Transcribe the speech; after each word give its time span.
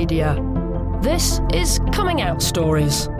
media. 0.00 0.34
This 1.02 1.42
is 1.52 1.78
Coming 1.92 2.22
Out 2.22 2.40
Stories. 2.40 3.10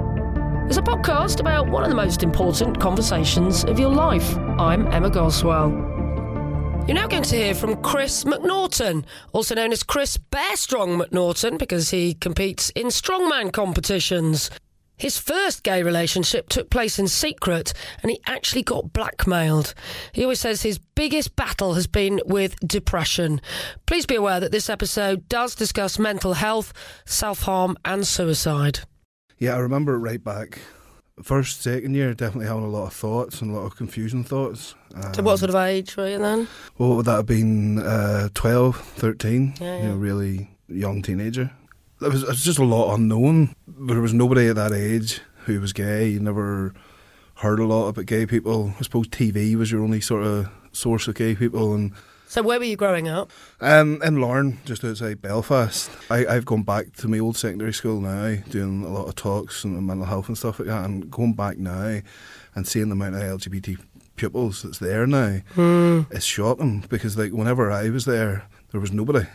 It's 0.66 0.78
a 0.78 0.82
podcast 0.82 1.38
about 1.38 1.68
one 1.68 1.82
of 1.82 1.90
the 1.90 1.94
most 1.94 2.22
important 2.22 2.80
conversations 2.80 3.64
of 3.64 3.78
your 3.78 3.90
life. 3.90 4.38
I'm 4.58 4.86
Emma 4.86 5.10
Goswell. 5.10 5.68
You're 6.86 6.94
now 6.94 7.06
going 7.06 7.24
to 7.24 7.36
hear 7.36 7.54
from 7.54 7.82
Chris 7.82 8.24
McNaughton, 8.24 9.04
also 9.32 9.54
known 9.54 9.72
as 9.72 9.82
Chris 9.82 10.16
Bearstrong 10.16 10.98
McNaughton, 10.98 11.58
because 11.58 11.90
he 11.90 12.14
competes 12.14 12.70
in 12.70 12.86
strongman 12.86 13.52
competitions. 13.52 14.48
His 15.00 15.18
first 15.18 15.62
gay 15.62 15.82
relationship 15.82 16.48
took 16.50 16.68
place 16.70 16.98
in 16.98 17.08
secret 17.08 17.72
and 18.02 18.10
he 18.10 18.20
actually 18.26 18.62
got 18.62 18.92
blackmailed. 18.92 19.72
He 20.12 20.22
always 20.22 20.40
says 20.40 20.62
his 20.62 20.78
biggest 20.78 21.34
battle 21.36 21.74
has 21.74 21.86
been 21.86 22.20
with 22.26 22.56
depression. 22.60 23.40
Please 23.86 24.04
be 24.04 24.14
aware 24.16 24.40
that 24.40 24.52
this 24.52 24.68
episode 24.68 25.26
does 25.28 25.54
discuss 25.54 25.98
mental 25.98 26.34
health, 26.34 26.72
self 27.06 27.42
harm, 27.42 27.76
and 27.84 28.06
suicide. 28.06 28.80
Yeah, 29.38 29.54
I 29.54 29.58
remember 29.58 29.94
it 29.94 29.98
right 29.98 30.22
back. 30.22 30.58
First, 31.22 31.62
second 31.62 31.94
year, 31.94 32.12
definitely 32.14 32.46
having 32.46 32.64
a 32.64 32.68
lot 32.68 32.86
of 32.86 32.92
thoughts 32.92 33.40
and 33.42 33.50
a 33.50 33.54
lot 33.54 33.66
of 33.66 33.76
confusing 33.76 34.22
thoughts. 34.24 34.74
Um, 34.94 35.12
So, 35.14 35.22
what 35.22 35.38
sort 35.38 35.50
of 35.50 35.54
age 35.56 35.96
were 35.96 36.08
you 36.08 36.18
then? 36.18 36.46
Well, 36.78 36.90
What 36.90 36.96
would 36.96 37.06
that 37.06 37.16
have 37.16 37.26
been? 37.26 37.78
Uh, 37.78 38.28
12, 38.34 38.76
13, 38.76 39.54
Yeah, 39.60 39.76
you 39.76 39.82
know, 39.82 39.88
yeah. 39.94 39.94
really 39.98 40.50
young 40.68 41.02
teenager. 41.02 41.50
There 42.00 42.10
was, 42.10 42.22
it 42.22 42.28
was 42.28 42.44
just 42.44 42.58
a 42.58 42.64
lot 42.64 42.94
unknown. 42.94 43.54
There 43.68 44.00
was 44.00 44.14
nobody 44.14 44.48
at 44.48 44.56
that 44.56 44.72
age 44.72 45.20
who 45.44 45.60
was 45.60 45.72
gay. 45.72 46.08
You 46.08 46.20
never 46.20 46.72
heard 47.36 47.58
a 47.58 47.64
lot 47.66 47.88
about 47.88 48.06
gay 48.06 48.26
people. 48.26 48.74
I 48.78 48.82
suppose 48.82 49.06
TV 49.08 49.54
was 49.56 49.70
your 49.70 49.82
only 49.82 50.00
sort 50.00 50.24
of 50.24 50.48
source 50.72 51.08
of 51.08 51.14
gay 51.14 51.34
people. 51.34 51.74
And 51.74 51.92
So, 52.26 52.42
where 52.42 52.58
were 52.58 52.64
you 52.64 52.76
growing 52.76 53.08
up? 53.08 53.30
um, 53.60 54.00
in 54.02 54.20
Larne, 54.20 54.58
just 54.64 54.82
outside 54.84 55.20
Belfast, 55.20 55.90
I, 56.10 56.26
I've 56.26 56.44
gone 56.46 56.62
back 56.62 56.92
to 56.96 57.08
my 57.08 57.18
old 57.18 57.36
secondary 57.36 57.72
school 57.74 58.00
now, 58.00 58.36
doing 58.48 58.82
a 58.84 58.88
lot 58.88 59.08
of 59.08 59.14
talks 59.16 59.64
and 59.64 59.86
mental 59.86 60.06
health 60.06 60.28
and 60.28 60.38
stuff 60.38 60.58
like 60.58 60.68
that. 60.68 60.84
And 60.84 61.10
going 61.10 61.34
back 61.34 61.58
now 61.58 62.00
and 62.54 62.66
seeing 62.66 62.88
the 62.88 62.92
amount 62.94 63.16
of 63.16 63.22
LGBT 63.22 63.78
pupils 64.16 64.62
that's 64.62 64.78
there 64.78 65.06
now, 65.06 65.40
it's 66.10 66.24
shocking 66.24 66.84
because 66.88 67.18
like 67.18 67.32
whenever 67.32 67.70
I 67.70 67.90
was 67.90 68.04
there, 68.06 68.46
there 68.72 68.80
was 68.80 68.92
nobody. 68.92 69.26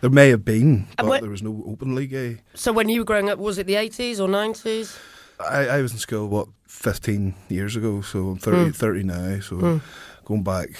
There 0.00 0.10
may 0.10 0.28
have 0.30 0.44
been, 0.44 0.86
but 0.96 1.06
what- 1.06 1.20
there 1.20 1.30
was 1.30 1.42
no 1.42 1.62
openly 1.66 2.06
gay. 2.06 2.32
Eh. 2.32 2.36
So, 2.54 2.72
when 2.72 2.88
you 2.88 3.00
were 3.00 3.04
growing 3.04 3.28
up, 3.30 3.38
was 3.38 3.58
it 3.58 3.66
the 3.66 3.74
80s 3.74 4.20
or 4.20 4.28
90s? 4.28 4.98
I, 5.40 5.66
I 5.68 5.82
was 5.82 5.92
in 5.92 5.98
school, 5.98 6.28
what, 6.28 6.48
15 6.66 7.34
years 7.48 7.76
ago, 7.76 8.02
so 8.02 8.30
I'm 8.30 8.38
30, 8.38 8.56
Mm. 8.70 8.74
30 8.74 9.02
now, 9.04 9.40
so 9.40 9.56
hmm. 9.56 9.78
going 10.24 10.42
back 10.42 10.70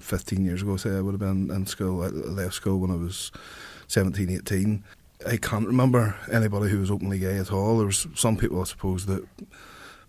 15 0.00 0.44
years 0.44 0.62
ago, 0.62 0.76
say 0.76 0.96
I 0.96 1.00
would 1.00 1.12
have 1.12 1.20
been 1.20 1.50
in 1.50 1.66
school. 1.66 2.02
I 2.02 2.08
left 2.08 2.54
school 2.54 2.78
when 2.78 2.90
I 2.90 2.96
was 2.96 3.30
17, 3.88 4.30
18. 4.30 4.82
I 5.26 5.36
can't 5.36 5.66
remember 5.66 6.16
anybody 6.30 6.70
who 6.70 6.80
was 6.80 6.90
openly 6.90 7.18
gay 7.18 7.36
eh, 7.36 7.40
at 7.40 7.52
all. 7.52 7.78
There 7.78 7.86
was 7.86 8.06
some 8.14 8.36
people, 8.36 8.60
I 8.60 8.64
suppose, 8.64 9.06
that 9.06 9.24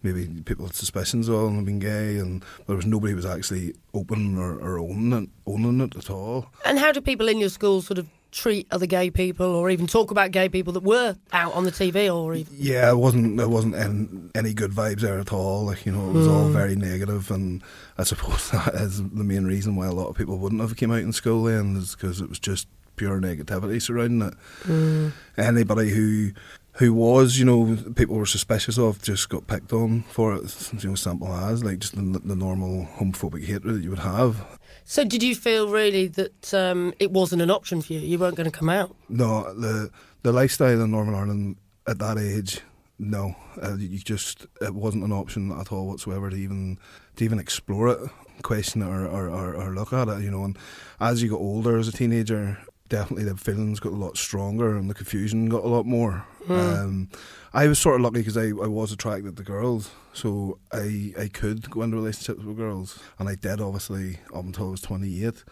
maybe 0.04 0.28
people 0.42 0.66
had 0.66 0.76
suspicions 0.76 1.30
on 1.30 1.58
and 1.58 1.66
been 1.66 1.80
gay, 1.80 2.18
and 2.18 2.44
there 2.68 2.76
was 2.76 2.86
nobody 2.86 3.12
who 3.12 3.18
was 3.18 3.26
actually 3.26 3.74
open 3.94 4.38
or, 4.38 4.60
or 4.60 4.80
owning, 4.80 5.24
it, 5.24 5.30
owning 5.48 5.82
it 5.82 5.96
at 5.96 6.10
all. 6.10 6.48
And 6.66 6.78
how 6.78 6.92
do 6.92 7.02
people 7.02 7.28
in 7.28 7.40
your 7.40 7.50
school 7.50 7.82
sort 7.82 7.98
of 7.98 8.08
treat 8.34 8.68
other 8.72 8.86
gay 8.86 9.10
people 9.10 9.46
or 9.46 9.70
even 9.70 9.88
talk 9.88 10.12
about 10.12 10.32
gay 10.32 10.50
people 10.50 10.74
that 10.74 10.84
were 10.84 11.16
out 11.32 11.54
on 11.54 11.64
the 11.64 11.72
TV 11.72 12.14
or 12.14 12.34
even. 12.34 12.54
Yeah, 12.58 12.90
it 12.90 12.98
wasn't 12.98 13.40
it 13.40 13.50
wasn't 13.50 13.76
any, 13.76 14.08
any 14.36 14.54
good 14.54 14.72
vibes 14.72 15.02
there 15.02 15.20
at 15.20 15.32
all. 15.32 15.66
Like 15.66 15.86
you 15.86 15.92
know, 15.92 16.10
it 16.10 16.14
was 16.14 16.28
all 16.28 16.48
hmm. 16.48 16.54
very 16.54 16.76
negative, 16.76 17.32
and 17.32 17.64
I 17.98 18.04
suppose 18.04 18.50
that 18.52 18.74
is 18.76 18.98
the 18.98 19.24
main 19.24 19.46
reason 19.46 19.76
why 19.76 19.86
a 19.86 19.94
lot 19.94 20.08
of 20.08 20.18
people 20.18 20.38
wouldn't 20.40 20.62
have 20.62 20.76
came 20.76 20.92
out 20.92 21.00
in 21.00 21.14
school 21.14 21.44
then, 21.44 21.78
is 21.78 21.96
because 21.96 22.20
it 22.20 22.28
was 22.28 22.40
just 22.40 22.68
pure 22.96 23.22
negativity 23.22 23.82
surrounding 23.82 24.28
it. 24.28 24.34
Hmm. 24.64 25.10
Anybody 25.38 25.90
who 25.90 26.32
who 26.74 26.94
was, 26.94 27.38
you 27.38 27.46
know, 27.46 27.78
people 27.96 28.16
were 28.16 28.26
suspicious 28.26 28.78
of, 28.78 29.02
just 29.02 29.30
got 29.30 29.48
picked 29.48 29.74
on 29.74 30.02
for 30.04 30.34
it. 30.36 30.72
You 30.82 30.90
know, 30.90 30.96
sample 30.96 31.32
as 31.32 31.64
like 31.64 31.80
just 31.80 31.96
the, 31.96 32.02
the 32.20 32.36
normal 32.36 32.88
homophobic 32.98 33.46
hatred 33.46 33.76
that 33.76 33.84
you 33.84 33.92
would 33.92 34.00
have. 34.00 34.60
So, 34.84 35.04
did 35.04 35.24
you 35.24 35.36
feel 35.36 35.70
really 35.70 36.08
that 36.08 36.54
um, 36.54 36.94
it 37.00 37.12
wasn't 37.12 37.42
an 37.42 37.52
option 37.52 37.82
for 37.82 37.94
you? 37.94 38.00
You 38.00 38.18
weren't 38.18 38.36
going 38.36 38.50
to 38.50 38.58
come 38.58 38.70
out? 38.70 38.96
No, 39.08 39.54
the 39.54 39.92
the 40.24 40.32
lifestyle 40.32 40.82
in 40.82 40.92
Northern 40.92 41.16
Ireland 41.16 41.58
at 41.86 42.00
that 42.00 42.18
age, 42.18 42.62
no, 42.98 43.36
uh, 43.62 43.76
you 43.76 44.00
just 44.00 44.48
it 44.62 44.74
wasn't 44.74 45.04
an 45.04 45.12
option 45.12 45.52
at 45.52 45.72
all 45.72 45.88
whatsoever 45.88 46.30
to 46.30 46.36
even 46.36 46.80
to 47.18 47.24
even 47.24 47.40
explore 47.40 47.90
it, 47.90 48.00
question 48.42 48.82
it, 48.82 48.88
or, 48.88 49.08
or, 49.08 49.30
or, 49.30 49.56
or 49.56 49.76
look 49.76 49.94
at 49.94 50.08
it. 50.08 50.22
You 50.22 50.32
know, 50.32 50.44
and 50.44 50.58
as 51.00 51.22
you 51.22 51.30
got 51.30 51.40
older 51.40 51.78
as 51.78 51.88
a 51.88 51.92
teenager, 51.92 52.58
definitely 52.94 53.26
the 53.26 53.36
feelings 53.36 53.80
got 53.80 53.92
a 53.92 53.96
lot 54.06 54.18
stronger 54.18 54.78
and 54.78 54.90
the 54.90 54.94
confusion 54.94 55.50
got 55.50 55.64
a 55.64 55.68
lot 55.68 55.86
more. 55.86 56.26
Um, 56.50 57.10
I 57.54 57.68
was 57.68 57.80
sort 57.80 57.96
of 57.96 58.02
lucky 58.02 58.20
because 58.20 58.38
I, 58.38 58.48
I 58.50 58.68
was 58.68 58.92
attracted 58.92 59.36
to 59.38 59.44
girls, 59.44 59.92
so 60.14 60.60
I 60.72 61.14
I 61.20 61.28
could 61.28 61.70
go 61.72 61.82
into 61.82 61.98
relationships 61.98 62.44
with 62.44 62.58
girls, 62.58 63.00
and 63.20 63.28
I 63.30 63.36
did 63.36 63.60
obviously 63.62 64.20
up 64.34 64.44
until 64.46 64.68
I 64.68 64.72
was 64.72 64.82
twenty 64.82 65.26
eight. 65.26 65.44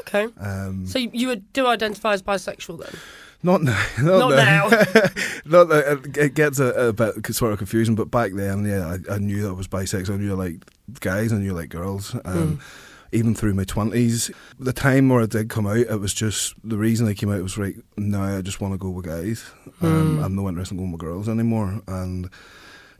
Okay. 0.00 0.28
Um, 0.38 0.86
So, 0.86 0.98
you 0.98 1.28
would 1.28 1.50
do 1.52 1.66
identify 1.66 2.12
as 2.12 2.22
bisexual 2.22 2.78
then? 2.84 2.94
Not 3.42 3.62
now. 3.62 3.82
Not, 4.02 4.18
Not 4.18 4.30
now. 4.36 4.68
now. 4.68 4.84
not 5.44 5.68
now. 5.68 5.76
It- 5.78 6.16
It 6.16 6.34
gets 6.34 6.58
a, 6.58 6.88
a 6.88 6.92
bit 6.92 7.26
sort 7.34 7.52
of 7.52 7.58
confusing, 7.58 7.94
but 7.94 8.10
back 8.10 8.32
then, 8.34 8.64
yeah, 8.64 8.96
I, 9.10 9.14
I 9.14 9.18
knew 9.18 9.42
that 9.42 9.48
I 9.48 9.52
was 9.52 9.68
bisexual. 9.68 10.14
I 10.14 10.16
knew 10.18 10.32
I 10.32 10.36
liked 10.36 10.70
guys. 11.00 11.32
I 11.32 11.36
knew 11.38 11.52
I 11.52 11.60
liked 11.60 11.72
girls. 11.72 12.14
Um, 12.24 12.60
Even 13.14 13.34
through 13.34 13.54
my 13.54 13.64
twenties, 13.64 14.30
the 14.58 14.72
time 14.72 15.08
where 15.08 15.22
I 15.22 15.26
did 15.26 15.48
come 15.48 15.66
out, 15.66 15.76
it 15.76 16.00
was 16.00 16.12
just 16.12 16.54
the 16.64 16.76
reason 16.76 17.08
I 17.08 17.14
came 17.14 17.30
out 17.32 17.42
was 17.42 17.56
right. 17.56 17.76
Now 17.96 18.22
I 18.22 18.42
just 18.42 18.60
want 18.60 18.74
to 18.74 18.78
go 18.78 18.90
with 18.90 19.06
guys. 19.06 19.44
Um, 19.80 20.22
I'm 20.22 20.34
no 20.34 20.48
interest 20.48 20.72
in 20.72 20.78
going 20.78 20.92
with 20.92 21.00
girls 21.00 21.28
anymore. 21.28 21.80
And 21.86 22.28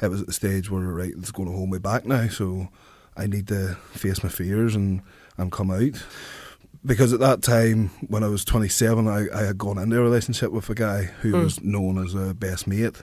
it 0.01 0.09
was 0.09 0.21
at 0.21 0.27
the 0.27 0.33
stage 0.33 0.71
where 0.71 0.83
right, 0.83 1.13
it's 1.17 1.31
going 1.31 1.49
to 1.49 1.55
hold 1.57 1.71
me 1.71 1.79
back 1.79 2.07
now. 2.07 2.29
So 2.29 2.69
I 3.17 3.27
need 3.27 3.49
to 3.49 3.77
face 3.93 4.23
my 4.23 4.29
fears 4.29 4.75
and 4.75 5.03
and 5.37 5.51
come 5.51 5.71
out 5.71 6.05
because 6.87 7.13
at 7.13 7.21
that 7.21 7.43
time 7.43 7.89
when 8.07 8.23
I 8.23 8.29
was 8.29 8.45
27 8.45 9.09
I, 9.09 9.27
I 9.35 9.45
had 9.47 9.59
gone 9.59 9.79
into 9.79 9.99
a 9.99 10.03
relationship 10.03 10.53
with 10.53 10.69
a 10.71 10.75
guy 10.75 11.05
who 11.05 11.33
was 11.33 11.63
known 11.63 11.99
as 11.99 12.15
a 12.15 12.35
best 12.35 12.67
mate 12.67 13.03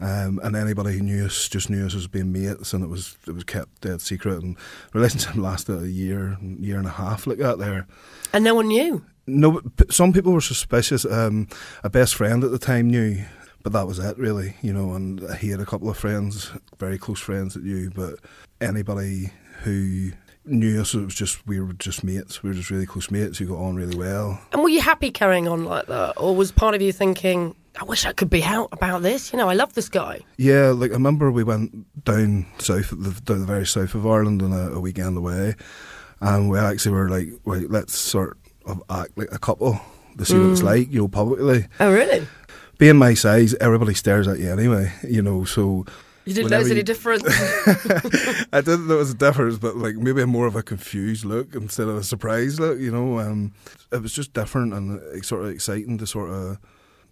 um, 0.00 0.40
and 0.42 0.56
anybody 0.56 0.94
who 0.94 1.02
knew 1.02 1.26
us 1.26 1.48
just 1.48 1.70
knew 1.70 1.86
us 1.86 1.94
as 1.94 2.06
being 2.06 2.32
mates 2.32 2.72
and 2.72 2.84
it 2.84 2.88
was 2.88 3.16
it 3.26 3.32
was 3.32 3.44
kept 3.44 3.80
dead 3.80 4.00
secret. 4.00 4.42
And 4.42 4.56
the 4.56 4.98
relationship 4.98 5.34
lasted 5.36 5.82
a 5.82 5.88
year 5.88 6.36
year 6.40 6.78
and 6.78 6.86
a 6.86 6.90
half 6.90 7.26
like 7.26 7.38
that 7.38 7.58
there. 7.58 7.86
And 8.32 8.44
no 8.44 8.54
one 8.54 8.68
knew? 8.68 9.04
no 9.26 9.62
some 9.90 10.12
people 10.12 10.32
were 10.32 10.40
suspicious. 10.40 11.04
Um, 11.04 11.48
a 11.82 11.90
best 11.90 12.14
friend 12.14 12.44
at 12.44 12.50
the 12.50 12.58
time 12.58 12.90
knew 12.90 13.24
but 13.62 13.72
that 13.72 13.86
was 13.86 13.98
it 13.98 14.18
really 14.18 14.56
you 14.60 14.72
know 14.72 14.92
and 14.92 15.26
he 15.36 15.48
had 15.48 15.60
a 15.60 15.64
couple 15.64 15.88
of 15.88 15.96
friends 15.96 16.50
very 16.78 16.98
close 16.98 17.18
friends 17.18 17.54
that 17.54 17.62
knew 17.62 17.90
but 17.90 18.16
anybody 18.60 19.32
who 19.62 20.10
knew 20.44 20.80
us 20.80 20.94
it 20.94 21.04
was 21.04 21.14
just 21.14 21.46
we 21.46 21.60
were 21.60 21.72
just 21.74 22.04
mates. 22.04 22.42
We 22.42 22.50
were 22.50 22.54
just 22.54 22.70
really 22.70 22.86
close 22.86 23.10
mates 23.10 23.38
who 23.38 23.46
got 23.46 23.56
on 23.56 23.76
really 23.76 23.96
well. 23.96 24.40
And 24.52 24.62
were 24.62 24.68
you 24.68 24.80
happy 24.80 25.10
carrying 25.10 25.48
on 25.48 25.64
like 25.64 25.86
that? 25.86 26.14
Or 26.16 26.34
was 26.34 26.52
part 26.52 26.74
of 26.74 26.82
you 26.82 26.92
thinking, 26.92 27.54
I 27.80 27.84
wish 27.84 28.06
I 28.06 28.12
could 28.12 28.30
be 28.30 28.42
out 28.44 28.68
about 28.72 29.02
this? 29.02 29.32
You 29.32 29.38
know, 29.38 29.48
I 29.48 29.54
love 29.54 29.74
this 29.74 29.88
guy. 29.88 30.20
Yeah, 30.36 30.68
like 30.70 30.90
I 30.90 30.94
remember 30.94 31.30
we 31.32 31.42
went 31.44 32.04
down 32.04 32.46
south, 32.58 32.90
the, 32.90 33.20
down 33.24 33.40
the 33.40 33.46
very 33.46 33.66
south 33.66 33.94
of 33.94 34.06
Ireland 34.06 34.42
on 34.42 34.52
a, 34.52 34.72
a 34.72 34.80
weekend 34.80 35.16
away, 35.16 35.56
and 36.20 36.48
we 36.50 36.58
actually 36.58 36.92
were 36.92 37.08
like, 37.08 37.28
wait, 37.44 37.70
let's 37.70 37.96
sort 37.98 38.38
of 38.66 38.82
act 38.88 39.18
like 39.18 39.28
a 39.32 39.38
couple 39.38 39.80
to 40.18 40.24
see 40.24 40.38
what 40.38 40.50
it's 40.50 40.62
like, 40.62 40.90
you 40.92 41.00
know, 41.00 41.08
publicly. 41.08 41.66
Oh, 41.80 41.92
really? 41.92 42.26
Being 42.78 42.96
my 42.96 43.14
size, 43.14 43.54
everybody 43.54 43.94
stares 43.94 44.28
at 44.28 44.38
you 44.38 44.50
anyway, 44.50 44.92
you 45.08 45.22
know. 45.22 45.44
So 45.44 45.84
You 46.24 46.34
didn't 46.34 46.50
notice 46.50 46.68
any 46.70 46.78
you- 46.78 46.82
difference? 46.84 47.24
I 48.52 48.60
didn't 48.60 48.88
it 48.90 49.10
a 49.10 49.14
difference, 49.14 49.58
but 49.58 49.76
like 49.76 49.96
maybe 49.96 50.24
more 50.24 50.46
of 50.46 50.54
a 50.54 50.62
confused 50.62 51.24
look 51.24 51.54
instead 51.56 51.88
of 51.88 51.96
a 51.96 52.04
surprised 52.04 52.60
look, 52.60 52.78
you 52.78 52.92
know. 52.92 53.18
Um, 53.18 53.52
it 53.90 54.00
was 54.00 54.12
just 54.12 54.32
different 54.32 54.72
and 54.74 55.24
sort 55.24 55.44
of 55.44 55.50
exciting 55.50 55.98
to 55.98 56.06
sort 56.06 56.30
of 56.30 56.58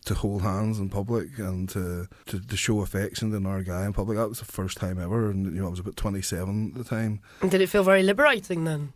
to 0.05 0.15
hold 0.15 0.43
hands 0.43 0.79
in 0.79 0.89
public 0.89 1.39
and 1.39 1.69
to, 1.69 2.09
to, 2.27 2.41
to 2.41 2.57
show 2.57 2.81
affection 2.81 3.31
to 3.31 3.37
another 3.37 3.63
guy 3.63 3.85
in 3.85 3.93
public. 3.93 4.19
That 4.19 4.29
was 4.29 4.41
the 4.41 4.45
first 4.45 4.77
time 4.77 4.99
ever, 4.99 5.31
and 5.31 5.47
you 5.47 5.61
know 5.61 5.69
I 5.69 5.71
was 5.71 5.79
about 5.79 5.97
twenty 5.97 6.23
seven 6.23 6.73
at 6.73 6.79
the 6.79 6.85
time. 6.85 7.21
Did 7.41 7.61
it 7.61 7.69
feel 7.69 7.85
very 7.85 8.03
liberating 8.03 8.65
then? 8.65 8.93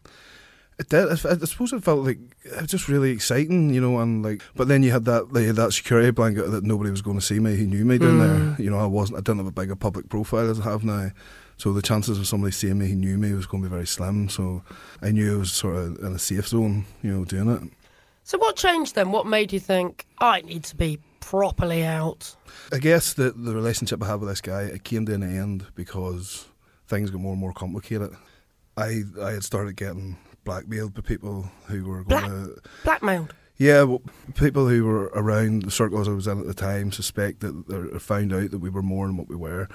It 0.78 0.90
did. 0.90 1.08
I, 1.08 1.12
I 1.12 1.36
suppose 1.38 1.72
it 1.72 1.82
felt 1.82 2.04
like 2.04 2.18
it 2.44 2.60
was 2.60 2.70
just 2.70 2.88
really 2.88 3.10
exciting, 3.10 3.70
you 3.70 3.80
know, 3.80 3.98
and 3.98 4.22
like. 4.22 4.42
But 4.54 4.68
then 4.68 4.82
you 4.82 4.90
had 4.90 5.06
that, 5.06 5.32
like, 5.32 5.42
you 5.42 5.46
had 5.46 5.56
that 5.56 5.72
security 5.72 6.10
blanket 6.10 6.50
that 6.50 6.64
nobody 6.64 6.90
was 6.90 7.00
going 7.00 7.18
to 7.18 7.24
see 7.24 7.40
me. 7.40 7.56
He 7.56 7.64
knew 7.64 7.84
me 7.84 7.96
down 7.96 8.18
there? 8.18 8.36
Mm. 8.36 8.58
You 8.58 8.70
know, 8.70 8.78
I 8.78 8.86
wasn't. 8.86 9.16
I 9.16 9.20
didn't 9.20 9.38
have 9.38 9.46
a 9.46 9.52
bigger 9.52 9.74
public 9.74 10.10
profile 10.10 10.50
as 10.50 10.60
I 10.60 10.64
have 10.64 10.84
now. 10.84 11.12
So 11.56 11.72
the 11.72 11.80
chances 11.80 12.18
of 12.18 12.26
somebody 12.26 12.52
seeing 12.52 12.78
me 12.78 12.88
who 12.88 12.94
knew 12.94 13.16
me 13.16 13.32
was 13.32 13.46
going 13.46 13.62
to 13.62 13.68
be 13.70 13.72
very 13.72 13.86
slim. 13.86 14.28
So 14.28 14.62
I 15.00 15.12
knew 15.12 15.36
I 15.36 15.38
was 15.38 15.52
sort 15.52 15.76
of 15.76 15.98
in 16.00 16.12
a 16.12 16.18
safe 16.18 16.48
zone, 16.48 16.84
you 17.02 17.10
know, 17.10 17.24
doing 17.24 17.48
it. 17.48 17.62
So, 18.26 18.38
what 18.38 18.56
changed 18.56 18.96
then? 18.96 19.12
What 19.12 19.24
made 19.24 19.52
you 19.52 19.60
think, 19.60 20.04
I 20.18 20.40
need 20.40 20.64
to 20.64 20.74
be 20.74 20.98
properly 21.20 21.84
out? 21.84 22.34
I 22.72 22.78
guess 22.78 23.14
the 23.14 23.30
the 23.30 23.54
relationship 23.54 24.02
I 24.02 24.08
had 24.08 24.18
with 24.18 24.28
this 24.28 24.40
guy 24.40 24.62
it 24.62 24.82
came 24.82 25.06
to 25.06 25.14
an 25.14 25.22
end 25.22 25.64
because 25.76 26.44
things 26.88 27.12
got 27.12 27.20
more 27.20 27.30
and 27.34 27.40
more 27.40 27.52
complicated. 27.52 28.10
I 28.76 29.02
I 29.22 29.30
had 29.30 29.44
started 29.44 29.76
getting 29.76 30.16
blackmailed 30.42 30.94
by 30.94 31.02
people 31.02 31.48
who 31.68 31.84
were 31.84 32.02
going 32.02 32.06
Black- 32.08 32.24
to 32.24 32.60
Blackmailed. 32.82 33.32
Yeah, 33.58 33.84
well, 33.84 34.02
people 34.34 34.68
who 34.68 34.84
were 34.84 35.10
around 35.14 35.62
the 35.62 35.70
circles 35.70 36.08
I 36.08 36.12
was 36.12 36.26
in 36.26 36.40
at 36.40 36.46
the 36.46 36.52
time 36.52 36.92
suspect 36.92 37.40
that 37.40 37.54
or 37.94 37.98
found 37.98 38.34
out 38.34 38.50
that 38.50 38.58
we 38.58 38.68
were 38.68 38.82
more 38.82 39.06
than 39.06 39.16
what 39.16 39.28
we 39.28 39.36
were. 39.36 39.68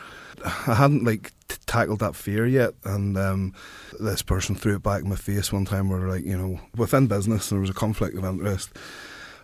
I 0.46 0.76
hadn't 0.76 1.04
like 1.04 1.32
t- 1.48 1.58
tackled 1.66 2.00
that 2.00 2.16
fear 2.16 2.46
yet, 2.46 2.76
and 2.84 3.18
um, 3.18 3.54
this 4.00 4.22
person 4.22 4.54
threw 4.54 4.76
it 4.76 4.84
back 4.84 5.02
in 5.02 5.10
my 5.10 5.16
face 5.16 5.52
one 5.52 5.66
time. 5.66 5.90
Where 5.90 6.08
like 6.08 6.26
you 6.26 6.38
know, 6.38 6.60
within 6.78 7.08
business 7.08 7.50
there 7.50 7.60
was 7.60 7.72
a 7.72 7.74
conflict 7.74 8.16
of 8.16 8.24
interest, 8.24 8.70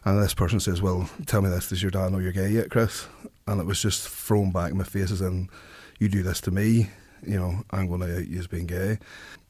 and 0.06 0.22
this 0.22 0.36
person 0.36 0.60
says, 0.60 0.84
"Well, 0.84 1.10
tell 1.26 1.42
me 1.42 1.50
this: 1.50 1.70
Does 1.70 1.82
your 1.82 1.92
dad 1.92 2.12
know 2.12 2.20
you're 2.20 2.32
gay 2.32 2.50
yet, 2.50 2.70
Chris?" 2.70 3.08
And 3.48 3.60
it 3.60 3.66
was 3.66 3.82
just 3.82 4.08
thrown 4.08 4.52
back 4.52 4.70
in 4.70 4.78
my 4.78 4.84
face 4.84 5.10
as 5.12 5.22
in, 5.22 5.50
"You 5.98 6.10
do 6.10 6.22
this 6.22 6.42
to 6.42 6.52
me, 6.52 6.92
you 7.26 7.40
know, 7.40 7.64
I'm 7.72 7.88
going 7.88 8.02
to 8.02 8.18
out 8.18 8.28
you 8.28 8.38
as 8.38 8.48
being 8.48 8.68
gay." 8.68 9.00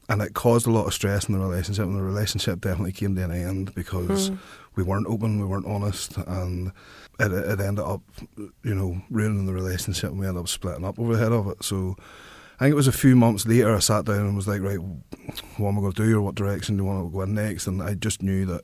And 0.08 0.22
it 0.22 0.34
caused 0.34 0.66
a 0.66 0.70
lot 0.70 0.86
of 0.86 0.94
stress 0.94 1.28
in 1.28 1.34
the 1.34 1.44
relationship 1.44 1.84
and 1.84 1.98
the 1.98 2.02
relationship 2.02 2.60
definitely 2.60 2.92
came 2.92 3.14
to 3.14 3.24
an 3.24 3.30
end 3.30 3.74
because 3.74 4.30
mm. 4.30 4.38
we 4.74 4.82
weren't 4.82 5.06
open 5.06 5.38
we 5.38 5.46
weren't 5.46 5.66
honest 5.66 6.16
and 6.16 6.72
it, 7.20 7.32
it 7.32 7.60
ended 7.60 7.84
up 7.84 8.00
you 8.36 8.74
know 8.74 9.00
ruining 9.10 9.46
the 9.46 9.52
relationship 9.52 10.10
and 10.10 10.18
we 10.18 10.26
ended 10.26 10.40
up 10.40 10.48
splitting 10.48 10.84
up 10.84 10.98
over 10.98 11.14
the 11.14 11.22
head 11.22 11.32
of 11.32 11.48
it 11.48 11.62
so 11.62 11.94
I 12.60 12.64
think 12.64 12.72
it 12.72 12.76
was 12.76 12.88
a 12.88 12.92
few 12.92 13.14
months 13.14 13.46
later 13.46 13.74
I 13.74 13.80
sat 13.80 14.06
down 14.06 14.20
and 14.20 14.36
was 14.36 14.48
like 14.48 14.62
right 14.62 14.78
what 14.78 15.68
am 15.68 15.78
I 15.78 15.80
going 15.80 15.92
to 15.92 16.06
do 16.06 16.18
or 16.18 16.22
what 16.22 16.34
direction 16.34 16.76
do 16.76 16.84
I 16.88 16.94
want 16.94 17.06
to 17.06 17.12
go 17.12 17.22
in 17.22 17.34
next 17.34 17.66
and 17.66 17.82
I 17.82 17.94
just 17.94 18.22
knew 18.22 18.46
that 18.46 18.62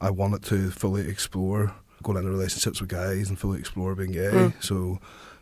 I 0.00 0.10
wanted 0.10 0.42
to 0.44 0.70
fully 0.70 1.08
explore 1.08 1.74
going 2.02 2.18
into 2.18 2.30
relationships 2.30 2.80
with 2.80 2.90
guys 2.90 3.28
and 3.28 3.38
fully 3.38 3.58
explore 3.58 3.94
being 3.94 4.12
gay 4.12 4.30
mm. 4.30 4.62
so 4.62 5.00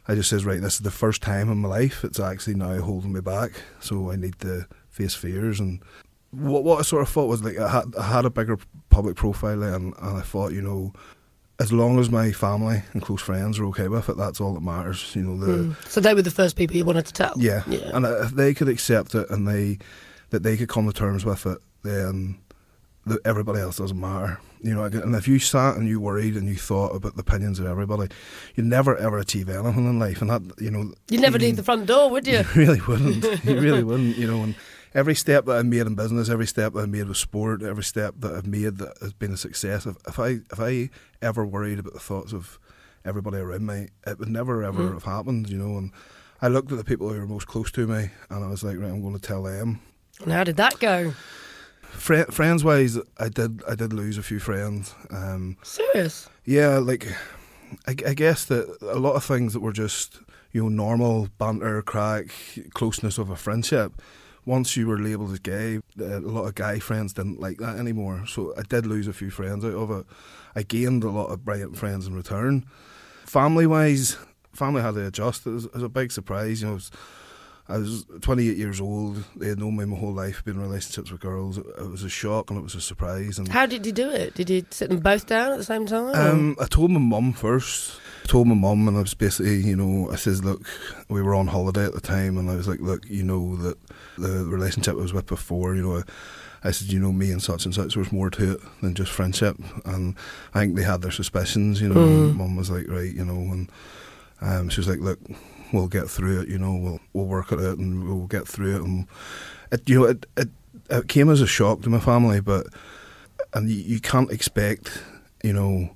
I 0.09 0.15
just 0.15 0.31
says 0.31 0.45
right 0.45 0.61
this 0.61 0.75
is 0.75 0.81
the 0.81 0.91
first 0.91 1.21
time 1.21 1.51
in 1.51 1.59
my 1.59 1.69
life 1.69 2.03
it's 2.05 2.21
actually 2.21 2.55
now 2.55 2.81
holding 2.81 3.13
me 3.13 3.21
back 3.21 3.51
so 3.81 4.11
I 4.11 4.17
need 4.17 4.39
to 4.41 4.67
face 4.95 5.15
fears 5.15 5.59
and 5.59 5.81
what 6.31 6.65
what 6.65 6.79
I 6.79 6.83
sort 6.83 7.03
of 7.03 7.09
thought 7.09 7.27
was 7.27 7.43
like 7.43 7.59
I 7.59 7.69
had 7.69 7.95
I 7.99 8.03
had 8.05 8.25
a 8.25 8.31
bigger 8.31 8.59
public 8.91 9.17
profile 9.17 9.63
and, 9.63 9.95
and 10.01 10.19
I 10.19 10.21
thought 10.21 10.53
you 10.53 10.63
know 10.63 10.93
as 11.61 11.73
long 11.73 11.99
as 11.99 12.11
my 12.11 12.33
family 12.33 12.83
and 12.93 13.03
close 13.03 13.23
friends 13.23 13.59
are 13.59 13.65
okay 13.67 13.87
with 13.87 14.09
it, 14.09 14.17
that's 14.17 14.41
all 14.41 14.55
that 14.55 14.63
matters. 14.63 15.15
You 15.15 15.23
know, 15.23 15.39
the 15.39 15.53
mm. 15.53 15.89
so 15.89 16.01
they 16.01 16.13
were 16.13 16.23
the 16.23 16.31
first 16.31 16.57
people 16.57 16.77
you 16.77 16.85
wanted 16.85 17.07
to 17.07 17.13
tell. 17.13 17.33
Yeah, 17.37 17.63
yeah. 17.69 17.91
And 17.95 18.05
if 18.05 18.33
they 18.33 18.55
could 18.55 18.69
accept 18.69 19.15
it 19.15 19.31
and 19.31 19.47
they 19.47 19.79
that 20.31 20.43
they 20.43 20.57
could 20.57 20.69
come 20.69 20.87
to 20.87 20.93
terms 20.93 21.25
with 21.25 21.47
it, 21.47 21.59
then 21.85 22.39
the, 23.07 23.21
everybody 23.25 23.61
else 23.61 23.77
doesn't 23.77 23.99
matter. 23.99 24.41
You 24.63 24.75
know, 24.75 24.85
and 24.85 25.15
if 25.15 25.29
you 25.29 25.39
sat 25.39 25.77
and 25.77 25.87
you 25.87 26.01
worried 26.01 26.37
and 26.37 26.49
you 26.49 26.57
thought 26.57 26.97
about 26.97 27.17
the 27.17 27.21
opinions 27.21 27.61
of 27.61 27.67
everybody, 27.67 28.09
you'd 28.55 28.67
never 28.67 28.97
ever 28.97 29.19
achieve 29.19 29.49
anything 29.49 29.87
in 29.87 29.99
life. 29.99 30.23
And 30.23 30.31
that, 30.31 30.43
you 30.59 30.71
know, 30.71 30.93
you'd 31.09 31.21
never 31.21 31.39
leave 31.39 31.57
the 31.57 31.63
front 31.63 31.87
door, 31.87 32.11
would 32.11 32.27
you? 32.27 32.39
You 32.55 32.61
really 32.61 32.81
wouldn't. 32.81 33.45
you 33.45 33.61
really 33.61 33.83
wouldn't. 33.91 34.17
You 34.17 34.27
know, 34.27 34.43
and 34.43 34.55
every 34.95 35.15
step 35.15 35.47
that 35.47 35.57
I've 35.57 35.67
made 35.67 35.87
in 35.87 35.95
business, 35.95 36.31
every 36.31 36.47
step 36.47 36.73
that 36.75 36.81
I've 36.81 36.89
made 36.89 37.09
with 37.09 37.17
sport, 37.17 37.63
every 37.63 37.83
step 37.83 38.15
that 38.19 38.35
I've 38.35 38.47
made 38.47 38.79
that 38.79 38.97
has 39.01 39.13
been 39.13 39.33
a 39.33 39.37
success. 39.37 39.87
If, 39.87 39.97
if 40.07 40.19
I 40.19 40.41
if 40.53 40.61
I 40.61 40.91
ever 41.21 41.45
worried 41.45 41.81
about 41.81 41.95
the 41.95 42.01
thoughts 42.01 42.33
of 42.33 42.59
everybody 43.05 43.39
around 43.39 43.67
me, 43.67 43.89
it 44.07 44.19
would 44.19 44.29
never 44.29 44.63
ever 44.63 44.83
mm. 44.83 44.95
have 44.95 45.05
happened, 45.05 45.51
you 45.51 45.59
know. 45.59 45.77
And 45.77 45.93
I 46.41 46.49
looked 46.49 46.71
at 46.71 46.79
the 46.79 46.85
people 46.85 47.09
who 47.09 47.19
were 47.19 47.27
most 47.27 47.47
close 47.47 47.71
to 47.73 47.87
me, 47.87 48.11
and 48.31 48.45
I 48.45 48.49
was 48.49 48.63
like, 48.63 48.79
right, 48.79 48.91
I'm 48.91 49.03
going 49.03 49.15
to 49.15 49.21
tell 49.21 49.43
them. 49.43 49.81
And 50.23 50.33
how 50.33 50.45
did 50.45 50.57
that 50.57 50.79
go? 50.79 51.13
Fri- 51.83 52.25
friends 52.25 52.65
wise, 52.65 52.99
I 53.19 53.29
did 53.29 53.63
I 53.69 53.75
did 53.75 53.93
lose 53.93 54.19
a 54.19 54.23
few 54.23 54.39
friends. 54.39 54.95
Um, 55.11 55.57
Serious? 55.63 56.29
Yeah, 56.45 56.79
like 56.79 57.09
I, 57.87 57.97
I 58.07 58.15
guess 58.15 58.45
that 58.47 58.79
a 58.83 58.99
lot 58.99 59.15
of 59.15 59.25
things 59.25 59.53
that 59.53 59.61
were 59.61 59.73
just 59.73 60.21
you 60.53 60.63
know 60.63 60.69
normal 60.69 61.29
banter, 61.39 61.83
crack, 61.83 62.27
closeness 62.75 63.19
of 63.19 63.31
a 63.31 63.37
friendship 63.37 64.01
once 64.47 64.77
you 64.77 64.87
were 64.87 64.99
labelled 64.99 65.33
as 65.33 65.39
gay, 65.39 65.81
a 65.99 66.21
lot 66.21 66.47
of 66.47 66.55
guy 66.55 66.79
friends 66.79 67.13
didn't 67.13 67.41
like 67.41 67.59
that 67.59 67.79
anymore. 67.79 68.27
So 68.27 68.55
I 68.57 68.63
did 68.63 68.87
lose 68.87 69.07
a 69.07 69.13
few 69.13 69.31
friends 69.31 69.65
out 69.65 69.75
of 69.75 69.91
it. 69.91 70.07
I 70.55 70.63
gained 70.63 71.05
a 71.05 71.11
lot 71.11 71.27
of 71.27 71.45
brilliant 71.45 71.77
friends 71.77 72.07
in 72.07 72.15
return. 72.15 72.67
Family 73.25 73.67
wise, 73.67 74.17
family 74.53 74.83
had 74.83 74.95
to 74.95 75.07
adjust. 75.07 75.47
It 75.47 75.51
was, 75.51 75.65
it 75.67 75.75
was 75.75 75.83
a 75.83 75.89
big 75.89 76.13
surprise. 76.13 76.63
You 76.63 76.69
know, 76.69 76.79
I 77.67 77.79
was 77.79 78.05
28 78.21 78.59
years 78.59 78.81
old. 78.81 79.25
They 79.37 79.49
had 79.49 79.59
known 79.59 79.77
me 79.77 79.87
my 79.87 79.97
whole 79.97 80.13
life, 80.13 80.45
been 80.45 80.57
in 80.57 80.63
relationships 80.63 81.11
with 81.11 81.21
girls. 81.21 81.57
It 81.57 81.91
was 81.91 82.03
a 82.03 82.11
shock 82.11 82.51
and 82.51 82.59
it 82.59 82.63
was 82.63 82.75
a 82.75 82.81
surprise. 82.81 83.39
And 83.39 83.49
How 83.49 83.65
did 83.65 83.87
you 83.87 83.93
do 83.93 84.11
it? 84.11 84.35
Did 84.35 84.51
you 84.51 84.67
sit 84.71 84.91
them 84.91 85.01
both 85.01 85.27
down 85.27 85.53
at 85.53 85.57
the 85.59 85.65
same 85.65 85.87
time? 85.87 86.15
Um, 86.15 86.57
I 86.61 86.67
told 86.67 86.91
my 86.91 87.01
mum 87.01 87.33
first. 87.33 87.99
I 88.25 88.27
told 88.27 88.49
my 88.49 88.55
mum, 88.55 88.87
and 88.89 88.97
I 88.97 89.01
was 89.01 89.15
basically, 89.15 89.57
you 89.57 89.77
know, 89.77 90.11
I 90.11 90.17
says, 90.17 90.45
look, 90.45 90.67
we 91.09 91.23
were 91.23 91.35
on 91.35 91.47
holiday 91.47 91.85
at 91.85 91.93
the 91.93 92.01
time, 92.01 92.39
and 92.39 92.51
I 92.51 92.57
was 92.57 92.69
like, 92.69 92.81
look, 92.81 93.09
you 93.09 93.23
know 93.23 93.57
that 93.57 93.79
the 94.17 94.45
relationship 94.47 94.95
I 94.95 94.99
was 94.99 95.13
with 95.13 95.27
before, 95.27 95.75
you 95.75 95.83
know. 95.83 96.03
I 96.67 96.71
said, 96.71 96.91
you 96.91 96.99
know, 96.99 97.13
me 97.13 97.31
and 97.31 97.43
such 97.43 97.67
and 97.67 97.75
such, 97.75 97.93
there 97.93 98.01
was 98.03 98.11
more 98.13 98.31
to 98.31 98.53
it 98.53 98.61
than 98.81 98.95
just 98.95 99.13
friendship. 99.13 99.57
And 99.85 100.17
I 100.55 100.61
think 100.61 100.77
they 100.77 100.83
had 100.83 101.03
their 101.03 101.11
suspicions, 101.11 101.83
you 101.83 101.91
know. 101.91 101.97
Mm. 101.97 102.37
Mum 102.37 102.57
was 102.57 102.71
like, 102.71 102.89
right, 102.89 103.13
you 103.13 103.25
know, 103.25 103.53
and 103.53 103.71
um, 104.41 104.69
she 104.71 104.81
was 104.81 104.89
like, 104.89 105.01
look, 105.01 105.19
we'll 105.75 105.89
get 105.89 106.09
through 106.09 106.41
it, 106.41 106.49
you 106.49 106.59
know, 106.59 106.75
we'll 106.75 107.01
we'll 107.13 107.27
work 107.27 107.53
it 107.53 107.59
and 107.59 108.05
we'll 108.05 108.27
get 108.27 108.49
through 108.49 108.77
it. 108.77 108.83
And 108.83 109.07
it, 109.73 109.89
you 109.89 110.01
know, 110.01 110.07
it, 110.07 110.27
it, 110.37 110.49
it 110.91 111.09
came 111.09 111.29
as 111.29 111.41
a 111.41 111.47
shock 111.47 111.83
to 111.83 111.91
my 111.91 112.01
family, 112.01 112.41
but 112.41 112.67
and 113.53 113.69
you, 113.69 113.77
you 113.77 114.01
can't 114.01 114.31
expect, 114.31 115.03
you 115.43 115.53
know, 115.53 115.95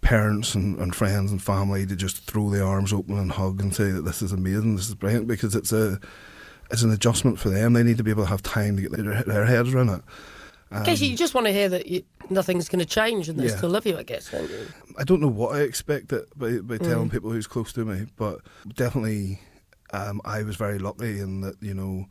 parents 0.00 0.54
and, 0.54 0.78
and 0.78 0.94
friends 0.94 1.32
and 1.32 1.42
family 1.42 1.86
to 1.86 1.96
just 1.96 2.24
throw 2.30 2.50
their 2.50 2.64
arms 2.64 2.92
open 2.92 3.18
and 3.18 3.32
hug 3.32 3.60
and 3.60 3.74
say 3.74 3.90
that 3.90 4.02
this 4.02 4.22
is 4.22 4.32
amazing, 4.32 4.76
this 4.76 4.88
is 4.88 4.94
brilliant, 4.94 5.26
because 5.26 5.54
it's 5.54 5.72
a 5.72 5.98
it's 6.70 6.82
an 6.82 6.92
adjustment 6.92 7.38
for 7.38 7.48
them. 7.48 7.72
They 7.72 7.82
need 7.82 7.96
to 7.98 8.04
be 8.04 8.10
able 8.10 8.24
to 8.24 8.30
have 8.30 8.42
time 8.42 8.76
to 8.76 8.82
get 8.82 8.92
their, 8.92 9.22
their 9.22 9.46
heads 9.46 9.72
around 9.72 9.88
it. 9.90 10.02
Um, 10.70 10.84
Casey, 10.84 11.06
you 11.06 11.16
just 11.16 11.34
want 11.34 11.46
to 11.46 11.52
hear 11.52 11.68
that 11.68 11.86
you, 11.86 12.02
nothing's 12.28 12.68
going 12.68 12.80
to 12.80 12.86
change 12.86 13.28
and 13.28 13.38
they 13.38 13.46
yeah. 13.46 13.56
still 13.56 13.70
love 13.70 13.86
you, 13.86 13.96
I 13.96 14.02
guess, 14.02 14.30
don't 14.30 14.50
you? 14.50 14.66
I 14.98 15.04
don't 15.04 15.20
know 15.20 15.28
what 15.28 15.54
I 15.54 15.60
expect 15.60 16.12
by, 16.36 16.58
by 16.58 16.78
telling 16.78 17.08
mm. 17.08 17.12
people 17.12 17.30
who's 17.30 17.46
close 17.46 17.72
to 17.74 17.84
me, 17.84 18.06
but 18.16 18.40
definitely 18.74 19.40
um, 19.92 20.20
I 20.24 20.42
was 20.42 20.56
very 20.56 20.78
lucky 20.78 21.20
in 21.20 21.42
that, 21.42 21.62
you 21.62 21.74
know, 21.74 22.06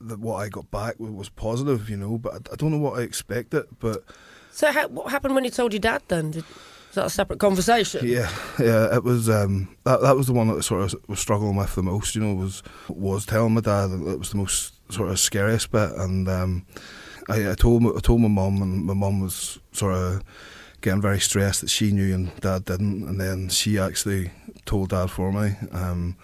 that 0.00 0.18
what 0.18 0.36
I 0.36 0.48
got 0.48 0.70
back 0.70 0.98
was 0.98 1.28
positive, 1.28 1.88
you 1.88 1.96
know, 1.96 2.18
but 2.18 2.32
I, 2.32 2.36
I 2.52 2.56
don't 2.56 2.70
know 2.70 2.78
what 2.78 2.98
I 2.98 3.02
expected. 3.02 3.66
But 3.78 4.02
So, 4.50 4.72
how, 4.72 4.88
what 4.88 5.10
happened 5.10 5.34
when 5.34 5.44
you 5.44 5.50
told 5.50 5.72
your 5.72 5.80
dad 5.80 6.02
then? 6.08 6.32
Did, 6.32 6.44
was 6.90 6.94
that 6.96 7.06
a 7.06 7.10
separate 7.10 7.38
conversation? 7.38 8.04
Yeah, 8.04 8.28
yeah. 8.58 8.96
It 8.96 9.04
was 9.04 9.30
um, 9.30 9.76
that. 9.84 10.00
That 10.00 10.16
was 10.16 10.26
the 10.26 10.32
one 10.32 10.48
that 10.48 10.60
sort 10.64 10.82
of 10.82 11.00
was 11.06 11.20
struggling 11.20 11.54
with 11.54 11.76
the 11.76 11.84
most. 11.84 12.16
You 12.16 12.22
know, 12.22 12.34
was 12.34 12.64
was 12.88 13.24
telling 13.24 13.54
my 13.54 13.60
dad 13.60 13.88
that 13.88 14.08
it 14.08 14.18
was 14.18 14.30
the 14.30 14.38
most 14.38 14.74
sort 14.92 15.08
of 15.08 15.20
scariest 15.20 15.70
bit, 15.70 15.92
and 15.92 16.28
um, 16.28 16.66
I, 17.28 17.50
I 17.50 17.54
told 17.54 17.84
I 17.84 18.00
told 18.00 18.20
my 18.20 18.28
mum, 18.28 18.62
and 18.62 18.84
my 18.84 18.94
mum 18.94 19.20
was 19.20 19.58
sort 19.72 19.94
of 19.94 20.22
getting 20.80 21.02
very 21.02 21.20
stressed 21.20 21.60
that 21.60 21.70
she 21.70 21.92
knew 21.92 22.14
and 22.14 22.34
dad 22.40 22.64
didn't, 22.64 23.06
and 23.08 23.20
then 23.20 23.48
she 23.48 23.78
actually 23.78 24.30
told 24.64 24.90
dad 24.90 25.10
for 25.10 25.32
me. 25.32 25.54
Um, 25.72 26.16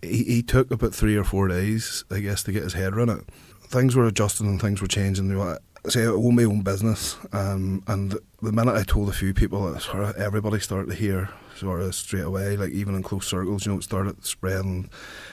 he, 0.00 0.24
he 0.24 0.42
took 0.42 0.70
about 0.70 0.94
three 0.94 1.16
or 1.16 1.24
four 1.24 1.48
days, 1.48 2.04
I 2.10 2.20
guess, 2.20 2.42
to 2.44 2.52
get 2.52 2.64
his 2.64 2.72
head 2.72 2.94
around 2.94 3.10
it. 3.10 3.24
Things 3.68 3.94
were 3.94 4.06
adjusting 4.06 4.46
and 4.46 4.60
things 4.60 4.80
were 4.80 4.88
changing. 4.88 5.28
You 5.28 5.34
know, 5.34 5.58
say 5.88 6.02
I 6.02 6.06
own 6.06 6.36
my 6.36 6.44
own 6.44 6.62
business, 6.62 7.16
um, 7.32 7.82
and 7.86 8.18
the 8.42 8.52
minute 8.52 8.74
I 8.74 8.82
told 8.82 9.08
a 9.08 9.12
few 9.12 9.32
people, 9.32 9.78
sort 9.78 10.02
of 10.02 10.16
everybody 10.16 10.58
started 10.58 10.90
to 10.90 10.96
hear 10.96 11.30
sort 11.56 11.80
of 11.80 11.94
straight 11.94 12.24
away, 12.24 12.56
like 12.56 12.72
even 12.72 12.96
in 12.96 13.02
close 13.02 13.26
circles, 13.26 13.64
you 13.64 13.72
know, 13.72 13.78
it 13.78 13.84
started 13.84 14.24
spreading. 14.24 14.90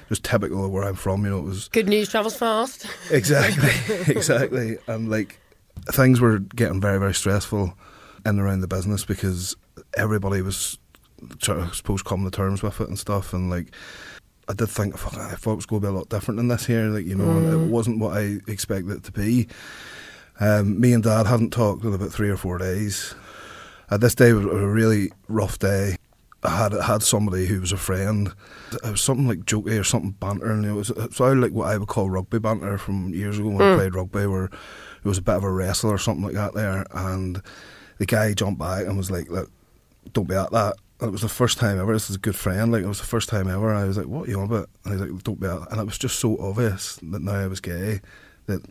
Just 0.10 0.24
typical 0.24 0.64
of 0.64 0.72
where 0.72 0.84
I'm 0.84 0.96
from, 0.96 1.24
you 1.24 1.32
know, 1.32 1.40
it 1.40 1.46
was 1.46 1.68
good 1.70 1.90
news 1.90 2.10
travels 2.10 2.36
fast. 2.36 2.86
Exactly, 3.12 4.14
exactly, 4.14 4.78
and 4.88 5.10
like 5.10 5.40
things 5.92 6.22
were 6.22 6.40
getting 6.40 6.80
very, 6.80 7.00
very 7.00 7.14
stressful 7.14 7.64
in 7.64 7.74
and 8.26 8.40
around 8.40 8.62
the 8.62 8.68
business 8.68 9.06
because 9.06 9.56
everybody 9.98 10.42
was, 10.42 10.78
trying, 11.40 11.62
I 11.62 11.72
suppose, 11.72 12.04
coming 12.04 12.30
to 12.30 12.36
terms 12.36 12.62
with 12.62 12.80
it 12.80 12.88
and 12.88 13.00
stuff, 13.00 13.34
and 13.34 13.50
like. 13.50 13.74
I 14.48 14.54
did 14.54 14.68
think, 14.70 14.96
I 14.96 15.36
thought 15.36 15.52
it 15.52 15.58
was 15.58 15.68
going 15.68 15.84
to 15.84 15.88
be 15.90 15.94
a 15.94 15.96
lot 15.96 16.10
different 16.10 16.38
than 16.38 16.48
this 16.48 16.66
here, 16.66 16.86
like 16.86 17.06
you 17.06 17.14
know, 17.14 17.24
mm. 17.24 17.54
it 17.54 17.70
wasn't 17.70 18.00
what 18.00 18.18
I 18.18 18.40
expected 18.48 18.90
it 18.94 19.04
to 19.04 19.12
be. 19.12 19.48
Um, 20.40 20.80
me 20.80 20.94
and 20.94 21.04
Dad 21.04 21.28
hadn't 21.28 21.52
talked 21.52 21.84
in 21.84 21.94
about 21.94 22.12
three 22.12 22.30
or 22.30 22.38
four 22.38 22.58
days. 22.58 23.14
Uh, 23.90 23.98
this 23.98 24.16
day 24.16 24.34
was 24.34 24.46
a 24.46 24.68
really 24.68 25.12
rough 25.28 25.60
day. 25.60 25.98
I 26.44 26.56
had 26.56 26.72
had 26.72 27.04
somebody 27.04 27.48
who 27.48 27.60
was 27.60 27.74
a 27.74 27.78
friend. 27.78 28.32
It 28.72 28.90
was 28.90 29.02
something 29.02 29.28
like 29.28 29.40
jokey 29.40 29.78
or 29.78 29.84
something 29.84 30.12
banter, 30.12 30.52
and 30.52 30.66
it 30.66 30.72
was 30.72 30.92
sounded 31.12 31.42
like 31.42 31.52
what 31.52 31.68
I 31.68 31.78
would 31.78 31.90
call 31.90 32.10
rugby 32.10 32.40
banter 32.40 32.78
from 32.78 33.14
years 33.14 33.38
ago 33.38 33.50
when 33.50 33.58
mm. 33.58 33.62
I 33.62 33.72
hmm. 33.72 33.80
played 33.80 33.96
rugby, 33.96 34.26
where 34.26 34.46
it 34.46 35.04
was 35.04 35.18
a 35.18 35.22
bit 35.22 35.36
of 35.36 35.44
a 35.44 35.52
wrestle 35.52 35.92
or 35.92 35.98
something 35.98 36.24
like 36.24 36.36
that 36.36 36.54
there. 36.54 36.86
And 36.92 37.42
the 37.98 38.06
guy 38.06 38.34
jumped 38.34 38.60
back 38.60 38.86
and 38.86 38.96
was 38.96 39.12
like, 39.12 39.30
"Look, 39.30 39.52
don't 40.14 40.30
be 40.30 40.36
at 40.36 40.52
that." 40.52 40.76
And 41.02 41.10
it 41.10 41.12
was 41.12 41.22
the 41.22 41.30
first 41.30 41.58
time 41.58 41.78
ever. 41.78 41.92
This 41.92 42.10
is 42.10 42.16
a 42.16 42.20
good 42.20 42.36
friend. 42.38 42.72
Like 42.72 42.84
it 42.84 42.88
was 42.88 43.00
the 43.00 43.06
first 43.06 43.28
time 43.28 43.50
ever. 43.50 43.74
I 43.74 43.84
was 43.84 43.98
like, 43.98 44.08
"What 44.08 44.28
are 44.28 44.32
you 44.32 44.40
on 44.40 44.46
about?" 44.46 44.70
And 44.86 44.94
he's 44.94 45.02
like, 45.02 45.24
"Don't 45.24 45.42
be 45.42 45.48
at." 45.48 45.60
That. 45.60 45.72
And 45.72 45.82
it 45.82 45.86
was 45.86 45.98
just 45.98 46.20
so 46.20 46.38
obvious 46.40 47.00
that 47.04 47.22
now 47.22 47.34
I 47.34 47.48
was 47.48 47.60
gay 47.60 48.00
that 48.46 48.62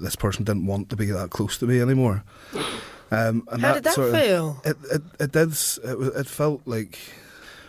this 0.00 0.16
person 0.16 0.44
didn't 0.44 0.66
want 0.66 0.90
to 0.90 0.96
be 0.96 1.06
that 1.06 1.30
close 1.30 1.58
to 1.58 1.66
me 1.66 1.80
anymore. 1.80 2.24
Um, 3.10 3.46
How 3.50 3.56
that 3.56 3.74
did 3.74 3.84
that 3.84 3.94
sort 3.94 4.14
of, 4.14 4.20
feel? 4.20 4.62
It, 4.64 4.76
it 4.90 5.02
it 5.18 5.32
did. 5.32 5.48
It, 5.50 6.16
it 6.16 6.26
felt 6.26 6.62
like 6.64 6.98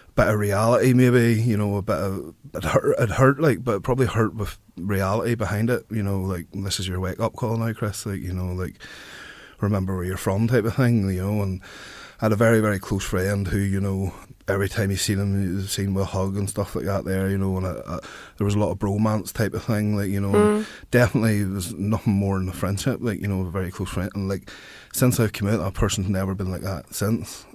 a 0.10 0.12
bit 0.14 0.28
of 0.28 0.40
reality, 0.40 0.94
maybe 0.94 1.42
you 1.42 1.58
know, 1.58 1.78
a 1.78 1.82
bit 1.82 1.98
of 1.98 2.36
it 2.54 2.64
hurt. 2.64 3.00
It 3.00 3.10
hurt 3.10 3.40
like, 3.40 3.64
but 3.64 3.78
it 3.78 3.84
probably 3.84 4.06
hurt 4.06 4.36
with 4.36 4.58
reality 4.78 5.36
behind 5.36 5.70
it. 5.70 5.86
You 5.90 6.04
know, 6.04 6.22
like 6.22 6.48
this 6.54 6.80
is 6.80 6.88
your 6.88 7.00
wake 7.00 7.20
up 7.20 7.36
call 7.36 7.58
now, 7.58 7.74
Chris. 7.74 8.06
Like 8.06 8.22
you 8.22 8.34
know, 8.34 8.54
like 8.54 8.76
remember 9.60 9.96
where 9.96 10.06
you're 10.06 10.18
from 10.18 10.48
type 10.48 10.66
of 10.66 10.76
thing, 10.76 11.10
you 11.10 11.22
know. 11.22 11.42
And 11.42 11.62
I 12.20 12.26
had 12.26 12.32
a 12.32 12.38
very 12.38 12.60
very 12.60 12.80
close 12.80 13.04
friend 13.04 13.48
who 13.48 13.58
you 13.58 13.80
know 13.80 14.14
every 14.52 14.70
time 14.70 14.92
you 14.92 14.98
seen 14.98 15.20
him, 15.20 15.42
you 15.42 15.62
seen 15.64 15.94
with 15.94 16.04
a 16.04 16.08
hug 16.08 16.38
and 16.38 16.50
stuff 16.50 16.76
like 16.76 16.86
that 16.86 17.06
there, 17.06 17.30
you 17.30 17.38
know. 17.38 17.58
And 17.58 17.66
I, 17.68 17.72
I, 17.88 18.00
there 18.38 18.46
was 18.46 18.56
a 18.56 18.60
lot 18.60 18.72
of 18.72 18.78
bromance 18.80 19.32
type 19.34 19.54
of 19.54 19.64
thing, 19.64 19.96
like 19.98 20.10
you 20.10 20.22
know. 20.22 20.32
Mm. 20.32 20.66
Definitely, 20.92 21.44
there's 21.44 21.74
nothing 21.74 22.14
more 22.14 22.38
than 22.38 22.50
a 22.50 22.54
friendship, 22.54 23.00
like 23.02 23.20
you 23.22 23.28
know, 23.28 23.42
a 23.42 23.50
very 23.52 23.72
close 23.72 23.90
friend. 23.90 24.12
And 24.14 24.30
like 24.30 24.50
since 24.94 25.20
I've 25.20 25.34
come 25.34 25.48
out, 25.48 25.58
that 25.60 25.74
person's 25.74 26.10
never 26.10 26.36
been 26.36 26.52
like 26.52 26.62
that 26.62 26.94
since. 26.94 27.46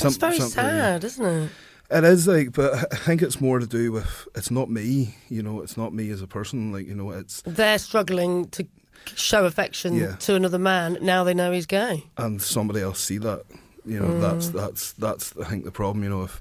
It's 0.00 0.16
very 0.16 0.36
something- 0.38 0.48
sad, 0.54 1.04
isn't 1.04 1.24
it? 1.26 1.50
It 1.90 2.04
is 2.04 2.28
like, 2.28 2.52
but 2.52 2.74
I 2.92 2.96
think 2.96 3.22
it's 3.22 3.40
more 3.40 3.58
to 3.58 3.66
do 3.66 3.92
with 3.92 4.28
it's 4.34 4.50
not 4.50 4.70
me, 4.70 5.16
you 5.30 5.42
know. 5.42 5.62
It's 5.62 5.76
not 5.76 5.94
me 5.94 6.10
as 6.10 6.20
a 6.22 6.26
person, 6.26 6.70
like 6.72 6.86
you 6.86 6.94
know. 6.94 7.10
It's 7.10 7.42
They're 7.46 7.78
struggling 7.78 8.48
to 8.50 8.66
show 9.14 9.46
affection 9.46 9.94
Yeah. 9.94 10.16
to 10.16 10.34
another 10.34 10.58
man. 10.58 10.98
Now 11.00 11.24
they 11.24 11.32
know 11.32 11.50
he's 11.50 11.64
gay. 11.66 12.04
and 12.18 12.42
somebody 12.42 12.80
else 12.82 13.00
see 13.00 13.16
that. 13.18 13.44
You 13.88 14.00
know, 14.00 14.20
that's 14.20 14.48
that's 14.48 14.92
that's 14.92 15.36
I 15.36 15.44
think 15.44 15.64
the 15.64 15.70
problem. 15.70 16.04
You 16.04 16.10
know, 16.10 16.22
if 16.24 16.40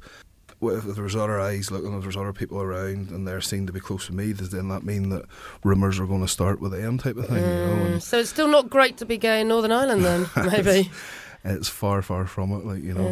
if 0.61 0.95
there's 0.95 1.15
other 1.15 1.39
eyes 1.39 1.69
looking, 1.69 1.95
if 1.95 2.03
there's 2.03 2.17
other 2.17 2.33
people 2.33 2.61
around, 2.61 3.09
and 3.11 3.27
they're 3.27 3.41
seen 3.41 3.67
to 3.67 3.73
be 3.73 3.79
close 3.79 4.07
to 4.07 4.13
me, 4.13 4.33
does 4.33 4.49
then 4.49 4.69
that 4.69 4.83
mean 4.83 5.09
that 5.09 5.25
rumours 5.63 5.99
are 5.99 6.07
going 6.07 6.21
to 6.21 6.27
start 6.27 6.59
with 6.59 6.71
them 6.71 6.97
type 6.97 7.17
of 7.17 7.27
thing? 7.27 7.37
You 7.37 7.41
know, 7.41 7.75
Mm, 7.75 7.85
and 7.93 8.03
So 8.03 8.19
it's 8.19 8.29
still 8.29 8.47
not 8.47 8.69
great 8.69 8.97
to 8.97 9.05
be 9.05 9.17
gay 9.17 9.41
in 9.41 9.47
Northern 9.49 9.71
Ireland 9.71 10.03
then, 10.03 10.25
maybe. 10.51 10.89
it's 11.43 11.69
far 11.69 12.01
far 12.01 12.25
from 12.25 12.51
it. 12.53 12.65
Like 12.65 12.83
you 12.83 12.93
know, 12.93 13.07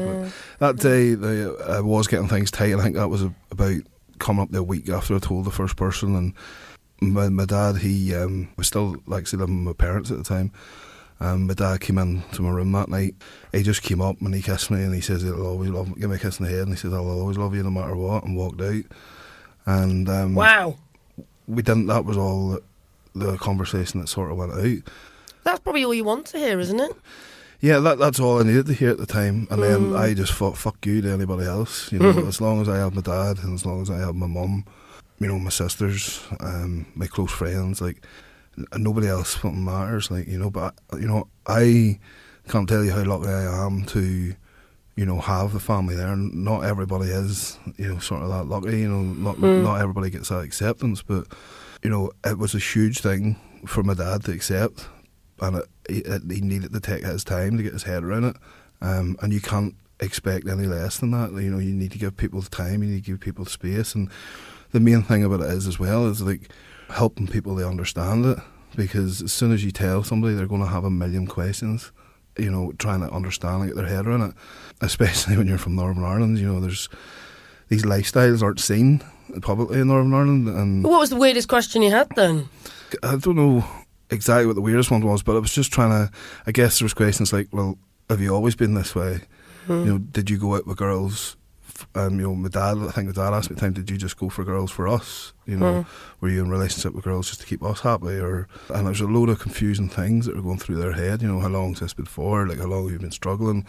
but 0.60 0.66
that 0.74 0.82
day 0.82 1.14
the, 1.14 1.56
I 1.68 1.82
was 1.82 2.08
getting 2.08 2.28
things 2.28 2.52
tight. 2.52 2.74
I 2.74 2.82
think 2.82 2.96
that 2.96 3.10
was 3.10 3.22
a, 3.24 3.34
about 3.52 3.82
coming 4.18 4.42
up 4.42 4.50
the 4.52 4.64
week 4.64 4.90
after 4.90 5.16
I 5.16 5.20
told 5.20 5.46
the 5.46 5.52
first 5.52 5.76
person, 5.76 6.16
and 6.16 6.34
my, 7.02 7.30
my 7.30 7.46
dad 7.46 7.78
he 7.78 8.16
um, 8.16 8.50
was 8.58 8.68
still 8.68 8.96
like 9.06 9.28
say 9.28 9.38
living 9.38 9.64
with 9.64 9.78
my 9.78 9.86
parents 9.86 10.10
at 10.10 10.18
the 10.18 10.24
time. 10.24 10.52
Um, 11.20 11.48
my 11.48 11.54
dad 11.54 11.80
came 11.82 11.98
in 11.98 12.24
to 12.34 12.42
my 12.42 12.50
room 12.50 12.72
that 12.74 12.90
night. 12.90 13.16
He 13.54 13.64
just 13.64 13.82
came 13.84 14.02
up 14.02 14.20
and 14.22 14.36
he 14.36 14.42
kissed 14.42 14.70
me 14.70 14.84
and 14.84 14.94
he 14.94 15.00
says 15.02 15.22
he'll 15.22 15.46
always 15.46 15.70
love 15.70 15.88
me, 15.88 15.96
give 16.02 16.10
me 16.10 16.18
a 16.18 16.20
kiss 16.20 16.40
in 16.40 16.46
the 16.46 16.52
head 16.52 16.62
and 16.64 16.72
he 16.72 16.76
says 16.76 16.94
I'll 16.94 17.10
always 17.10 17.38
love 17.38 17.56
you 17.56 17.64
no 17.64 17.72
matter 17.72 17.96
what 17.96 18.24
and 18.26 18.36
walked 18.36 18.62
out. 18.62 18.84
And 19.66 20.10
um, 20.10 20.36
Wow. 20.36 20.78
we 21.48 21.62
didn't. 21.62 21.88
That 21.88 22.06
was 22.06 22.18
all 22.18 22.50
the, 22.50 22.62
the 23.16 23.38
conversation 23.38 24.02
that 24.02 24.08
sort 24.08 24.32
of 24.32 24.38
went 24.38 24.54
out. 24.54 24.92
That's 25.44 25.60
probably 25.60 25.86
all 25.86 25.94
you 25.94 26.04
want 26.04 26.26
to 26.28 26.38
hear, 26.38 26.60
isn't 26.60 26.80
it? 26.80 26.92
Yeah, 27.62 27.80
that, 27.80 27.98
that's 27.98 28.20
all 28.20 28.40
I 28.40 28.44
needed 28.44 28.66
to 28.68 28.74
hear 28.74 28.90
at 28.92 28.98
the 28.98 29.06
time. 29.06 29.48
And 29.50 29.64
then 29.64 29.92
Mm. 29.92 29.98
I 29.98 30.14
just 30.14 30.34
thought, 30.34 30.58
fuck 30.58 30.86
you 30.86 31.02
to 31.02 31.10
anybody 31.12 31.46
else. 31.46 31.92
You 31.92 32.00
know, 32.00 32.10
as 32.28 32.42
long 32.42 32.62
as 32.62 32.68
I 32.70 32.78
have 32.78 32.94
my 32.94 33.02
dad 33.02 33.40
and 33.44 33.54
as 33.54 33.66
long 33.66 33.82
as 33.82 33.90
I 33.90 33.98
have 34.00 34.16
my 34.16 34.28
mum, 34.28 34.66
you 35.20 35.28
know, 35.28 35.40
my 35.40 35.50
sisters, 35.50 36.22
um, 36.42 36.86
my 36.94 37.08
close 37.08 37.32
friends, 37.32 37.80
like, 37.82 38.06
nobody 38.78 39.08
else 39.08 39.36
fucking 39.36 39.64
matters. 39.64 40.10
Like, 40.12 40.28
you 40.28 40.38
know, 40.40 40.50
but, 40.50 40.76
you 40.94 41.08
know, 41.08 41.28
I 41.48 42.00
can't 42.48 42.68
tell 42.70 42.84
you 42.84 42.92
how 42.92 43.04
lucky 43.04 43.30
I 43.30 43.66
am 43.66 43.86
to, 43.86 44.36
you 44.96 45.06
know, 45.06 45.20
have 45.20 45.54
the 45.54 45.60
family 45.60 45.96
there. 45.96 46.12
And 46.14 46.44
Not 46.44 46.64
everybody 46.64 47.10
is, 47.10 47.58
you 47.78 47.88
know, 47.94 48.00
sort 48.00 48.24
of 48.24 48.30
that 48.30 48.46
lucky. 48.46 48.80
You 48.80 48.90
know, 48.90 49.02
not, 49.02 49.38
Mm. 49.38 49.64
not 49.64 49.82
everybody 49.82 50.10
gets 50.10 50.30
that 50.30 50.40
acceptance. 50.44 51.02
But, 51.02 51.26
you 51.84 51.90
know, 51.90 52.12
it 52.26 52.38
was 52.38 52.56
a 52.56 52.60
huge 52.60 53.00
thing 53.00 53.36
for 53.66 53.84
my 53.84 53.94
dad 53.94 54.24
to 54.26 54.32
accept 54.32 54.88
and 55.42 55.58
it, 55.58 55.66
he, 55.90 55.98
it, 56.00 56.22
he 56.32 56.40
needed 56.42 56.72
to 56.72 56.80
take 56.80 57.04
his 57.04 57.24
time 57.24 57.58
to 57.58 57.64
get 57.64 57.74
his 57.74 57.84
head 57.84 58.04
around 58.04 58.24
it. 58.26 58.36
Um, 58.82 59.18
and 59.22 59.34
you 59.34 59.42
can't 59.42 59.76
expect 60.00 60.48
any 60.48 60.66
less 60.68 60.98
than 61.00 61.12
that. 61.12 61.32
You 61.32 61.50
know, 61.50 61.60
you 61.60 61.74
need 61.74 61.92
to 61.92 61.98
give 61.98 62.16
people 62.16 62.42
the 62.42 62.50
time, 62.50 62.84
you 62.84 62.90
need 62.90 63.04
to 63.04 63.12
give 63.12 63.20
people 63.20 63.44
the 63.44 63.50
space. 63.50 63.96
And 63.96 64.10
the 64.72 64.80
main 64.80 65.02
thing 65.04 65.24
about 65.24 65.42
it 65.42 65.52
is, 65.52 65.68
as 65.68 65.80
well, 65.80 66.08
is 66.08 66.22
like 66.22 66.50
helping 66.90 67.28
people 67.28 67.58
to 67.58 67.68
understand 67.68 68.26
it. 68.26 68.40
Because 68.76 69.22
as 69.22 69.32
soon 69.32 69.52
as 69.54 69.64
you 69.64 69.72
tell 69.72 70.04
somebody, 70.04 70.36
they're 70.36 70.48
going 70.48 70.62
to 70.62 70.68
have 70.68 70.84
a 70.84 70.90
million 70.90 71.28
questions. 71.28 71.92
You 72.38 72.52
know, 72.52 72.74
trying 72.78 73.00
to 73.00 73.10
understand 73.10 73.62
and 73.62 73.70
get 73.70 73.78
their 73.78 73.88
head 73.88 74.06
around 74.06 74.22
it. 74.22 74.34
Especially 74.82 75.38
when 75.38 75.48
you're 75.48 75.58
from 75.58 75.76
Northern 75.76 76.04
Ireland. 76.04 76.38
You 76.38 76.52
know, 76.52 76.60
there's 76.60 76.90
these 77.70 77.84
lifestyles 77.84 78.44
aren't 78.44 78.60
seen 78.60 79.02
publicly 79.42 79.80
in 79.80 79.88
Northern 79.88 80.14
Ireland, 80.14 80.48
and 80.50 80.84
What 80.84 81.00
was 81.00 81.10
the 81.10 81.16
weirdest 81.16 81.48
question 81.48 81.82
you 81.82 81.92
had 81.92 82.10
then? 82.16 82.50
I 83.02 83.16
don't 83.16 83.36
know 83.36 83.66
exactly 84.10 84.46
what 84.46 84.56
the 84.56 84.62
weirdest 84.62 84.92
one 84.92 85.02
was, 85.02 85.24
but 85.24 85.36
I 85.36 85.40
was 85.40 85.54
just 85.54 85.72
trying 85.72 85.90
to. 85.92 86.12
I 86.46 86.52
guess 86.52 86.80
there 86.80 86.86
was 86.86 86.94
questions 86.94 87.34
like, 87.34 87.48
"Well, 87.52 87.78
have 88.10 88.22
you 88.22 88.34
always 88.34 88.56
been 88.56 88.74
this 88.74 88.94
way? 88.94 89.22
Hmm. 89.66 89.80
You 89.80 89.86
know, 89.86 89.98
did 89.98 90.30
you 90.30 90.38
go 90.38 90.56
out 90.56 90.68
with 90.68 90.78
girls?" 90.78 91.38
Um, 91.94 92.20
you 92.20 92.28
know, 92.28 92.36
my 92.36 92.48
dad. 92.50 92.78
I 92.78 92.92
think 92.92 93.08
my 93.08 93.14
dad 93.14 93.34
asked 93.34 93.50
me 93.50 93.56
at 93.56 93.60
the 93.60 93.66
time, 93.66 93.74
"Did 93.74 93.90
you 93.90 93.98
just 93.98 94.18
go 94.18 94.30
for 94.30 94.44
girls 94.46 94.72
for 94.72 94.88
us? 94.88 95.34
You 95.46 95.58
know, 95.58 95.82
Hmm. 95.84 95.90
were 96.22 96.30
you 96.30 96.42
in 96.42 96.50
relationship 96.50 96.94
with 96.94 97.04
girls 97.04 97.28
just 97.28 97.42
to 97.42 97.46
keep 97.48 97.62
us 97.64 97.82
happy?" 97.82 98.18
Or 98.18 98.48
and 98.74 98.88
there's 98.88 99.02
a 99.02 99.08
load 99.08 99.30
of 99.30 99.40
confusing 99.40 99.90
things 99.90 100.26
that 100.26 100.36
were 100.36 100.42
going 100.42 100.60
through 100.60 100.78
their 100.78 100.94
head. 100.94 101.22
You 101.22 101.28
know, 101.28 101.40
how 101.42 101.50
long's 101.50 101.82
this 101.82 101.94
been 101.94 102.06
for? 102.06 102.48
Like, 102.48 102.60
how 102.60 102.66
long 102.68 102.84
have 102.84 102.94
you 102.94 103.00
been 103.00 103.12
struggling? 103.12 103.66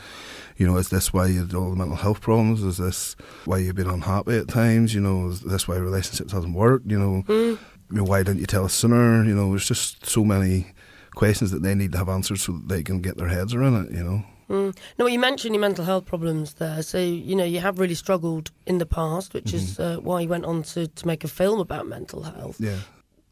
You 0.56 0.66
know, 0.68 0.76
is 0.76 0.88
this 0.88 1.12
why 1.12 1.26
you 1.26 1.40
had 1.40 1.54
all 1.54 1.70
the 1.70 1.76
mental 1.76 1.96
health 1.96 2.20
problems? 2.20 2.62
Is 2.62 2.76
this 2.78 3.16
why 3.44 3.58
you've 3.58 3.74
been 3.76 3.90
unhappy 3.90 4.36
at 4.38 4.48
times? 4.48 4.94
You 4.94 5.00
know, 5.00 5.28
is 5.28 5.40
this 5.40 5.66
why 5.66 5.76
relationships 5.76 6.32
hasn't 6.32 6.54
worked? 6.54 6.88
You 6.90 6.98
know, 6.98 7.24
Mm. 7.28 7.58
you 7.90 7.96
know, 7.98 8.04
why 8.04 8.22
didn't 8.22 8.40
you 8.40 8.46
tell 8.46 8.64
us 8.64 8.72
sooner? 8.72 9.24
You 9.24 9.34
know, 9.34 9.50
there's 9.50 9.66
just 9.66 10.06
so 10.06 10.24
many 10.24 10.68
questions 11.14 11.50
that 11.50 11.62
they 11.62 11.74
need 11.74 11.92
to 11.92 11.98
have 11.98 12.08
answered 12.08 12.38
so 12.38 12.52
that 12.52 12.68
they 12.68 12.82
can 12.84 13.00
get 13.00 13.16
their 13.16 13.28
heads 13.28 13.52
around 13.54 13.86
it, 13.86 13.92
you 13.92 14.04
know. 14.04 14.22
Mm. 14.48 14.76
No, 14.98 15.06
you 15.06 15.18
mentioned 15.18 15.54
your 15.54 15.60
mental 15.60 15.84
health 15.84 16.04
problems 16.04 16.54
there. 16.54 16.82
So, 16.82 16.98
you 16.98 17.34
know, 17.34 17.44
you 17.44 17.60
have 17.60 17.78
really 17.78 17.94
struggled 17.94 18.50
in 18.66 18.78
the 18.78 18.86
past, 18.86 19.34
which 19.34 19.52
is 19.52 19.80
uh, 19.80 19.96
why 20.00 20.20
you 20.20 20.28
went 20.28 20.44
on 20.44 20.62
to, 20.64 20.86
to 20.86 21.06
make 21.06 21.24
a 21.24 21.28
film 21.28 21.58
about 21.58 21.86
mental 21.86 22.22
health. 22.22 22.60
Yeah. 22.60 22.78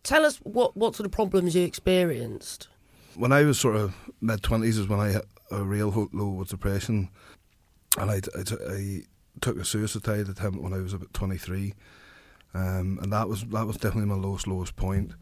Tell 0.02 0.26
us 0.26 0.38
what, 0.38 0.76
what 0.76 0.96
sort 0.96 1.06
of 1.06 1.12
problems 1.12 1.54
you 1.54 1.64
experienced. 1.64 2.68
When 3.14 3.32
I 3.32 3.44
was 3.44 3.60
sort 3.60 3.76
of 3.76 3.94
mid 4.20 4.42
20s 4.42 4.78
is 4.78 4.88
when 4.88 5.00
I 5.00 5.10
hit 5.10 5.24
a 5.50 5.62
real 5.62 6.08
low 6.12 6.30
with 6.30 6.48
depression. 6.48 7.10
And 7.96 8.10
I, 8.10 8.16
I, 8.16 8.42
t- 8.42 8.56
I 8.68 9.02
took 9.40 9.56
a 9.56 9.64
suicide 9.64 10.28
attempt 10.28 10.60
when 10.60 10.72
I 10.72 10.78
was 10.78 10.92
about 10.92 11.14
23. 11.14 11.74
Um, 12.54 12.98
and 13.02 13.12
that 13.12 13.28
was 13.28 13.44
that 13.46 13.66
was 13.66 13.76
definitely 13.76 14.08
my 14.08 14.14
lowest, 14.14 14.46
lowest 14.46 14.76
point. 14.76 15.12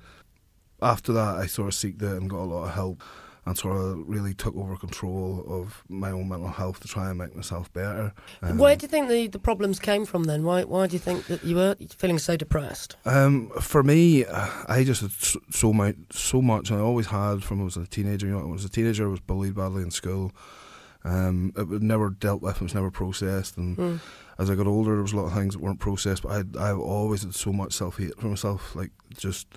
After 0.81 1.13
that, 1.13 1.37
I 1.37 1.47
sort 1.47 1.69
of 1.69 1.75
seeked 1.75 2.03
it 2.03 2.17
and 2.17 2.29
got 2.29 2.41
a 2.41 2.45
lot 2.45 2.65
of 2.65 2.75
help 2.75 3.03
and 3.45 3.59
sort 3.59 3.77
of 3.77 4.09
really 4.09 4.35
took 4.35 4.55
over 4.57 4.77
control 4.77 5.45
of 5.49 5.83
my 5.89 6.11
own 6.13 6.29
mental 6.29 6.49
health 6.49 6.79
to 6.81 6.87
try 6.89 7.09
and 7.11 7.19
make 7.19 7.35
myself 7.35 7.73
better. 7.73 8.13
Um, 8.41 8.57
Where 8.59 8.77
do 8.77 8.85
you 8.85 8.89
think 8.89 9.09
the, 9.09 9.27
the 9.27 9.41
problems 9.41 9.81
came 9.81 10.07
from 10.07 10.25
then? 10.25 10.45
Why, 10.45 10.63
why 10.63 10.87
do 10.87 10.93
you 10.93 11.01
think 11.01 11.27
that 11.27 11.43
you 11.43 11.57
were 11.57 11.75
feeling 11.97 12.21
so 12.21 12.37
depressed? 12.37 12.95
Um, 13.05 13.51
for 13.61 13.83
me, 13.83 14.25
I 14.27 14.85
just 14.85 15.01
had 15.01 15.11
so, 15.11 15.41
so 15.51 15.73
much, 15.73 15.97
so 16.13 16.41
much. 16.41 16.71
and 16.71 16.79
I 16.79 16.83
always 16.83 17.07
had 17.09 17.43
from 17.43 17.59
when 17.59 17.65
I 17.65 17.67
was 17.67 17.77
a 17.77 17.87
teenager. 17.87 18.27
You 18.27 18.33
know, 18.35 18.39
when 18.43 18.51
I 18.51 18.53
was 18.53 18.65
a 18.65 18.69
teenager, 18.69 19.07
I 19.07 19.11
was 19.11 19.21
bullied 19.21 19.57
badly 19.57 19.83
in 19.83 19.91
school. 19.91 20.31
Um, 21.05 21.53
it 21.57 21.67
was 21.67 21.81
never 21.83 22.11
dealt 22.11 22.43
with. 22.43 22.57
It 22.57 22.63
was 22.63 22.75
never 22.75 22.91
processed. 22.93 23.57
And 23.57 23.77
Mm. 23.77 24.01
as 24.39 24.51
I 24.51 24.55
got 24.55 24.69
older, 24.69 24.93
there 24.93 25.03
was 25.03 25.13
a 25.13 25.17
lot 25.17 25.27
of 25.27 25.33
things 25.35 25.55
that 25.55 25.61
weren't 25.63 25.81
processed. 25.81 26.23
But 26.23 26.57
I, 26.57 26.71
I've 26.71 26.79
always 26.79 27.23
had 27.25 27.35
so 27.35 27.53
much 27.53 27.73
self 27.73 27.99
hate 27.99 28.17
for 28.21 28.29
myself, 28.29 28.77
like 28.77 28.93
just 29.17 29.49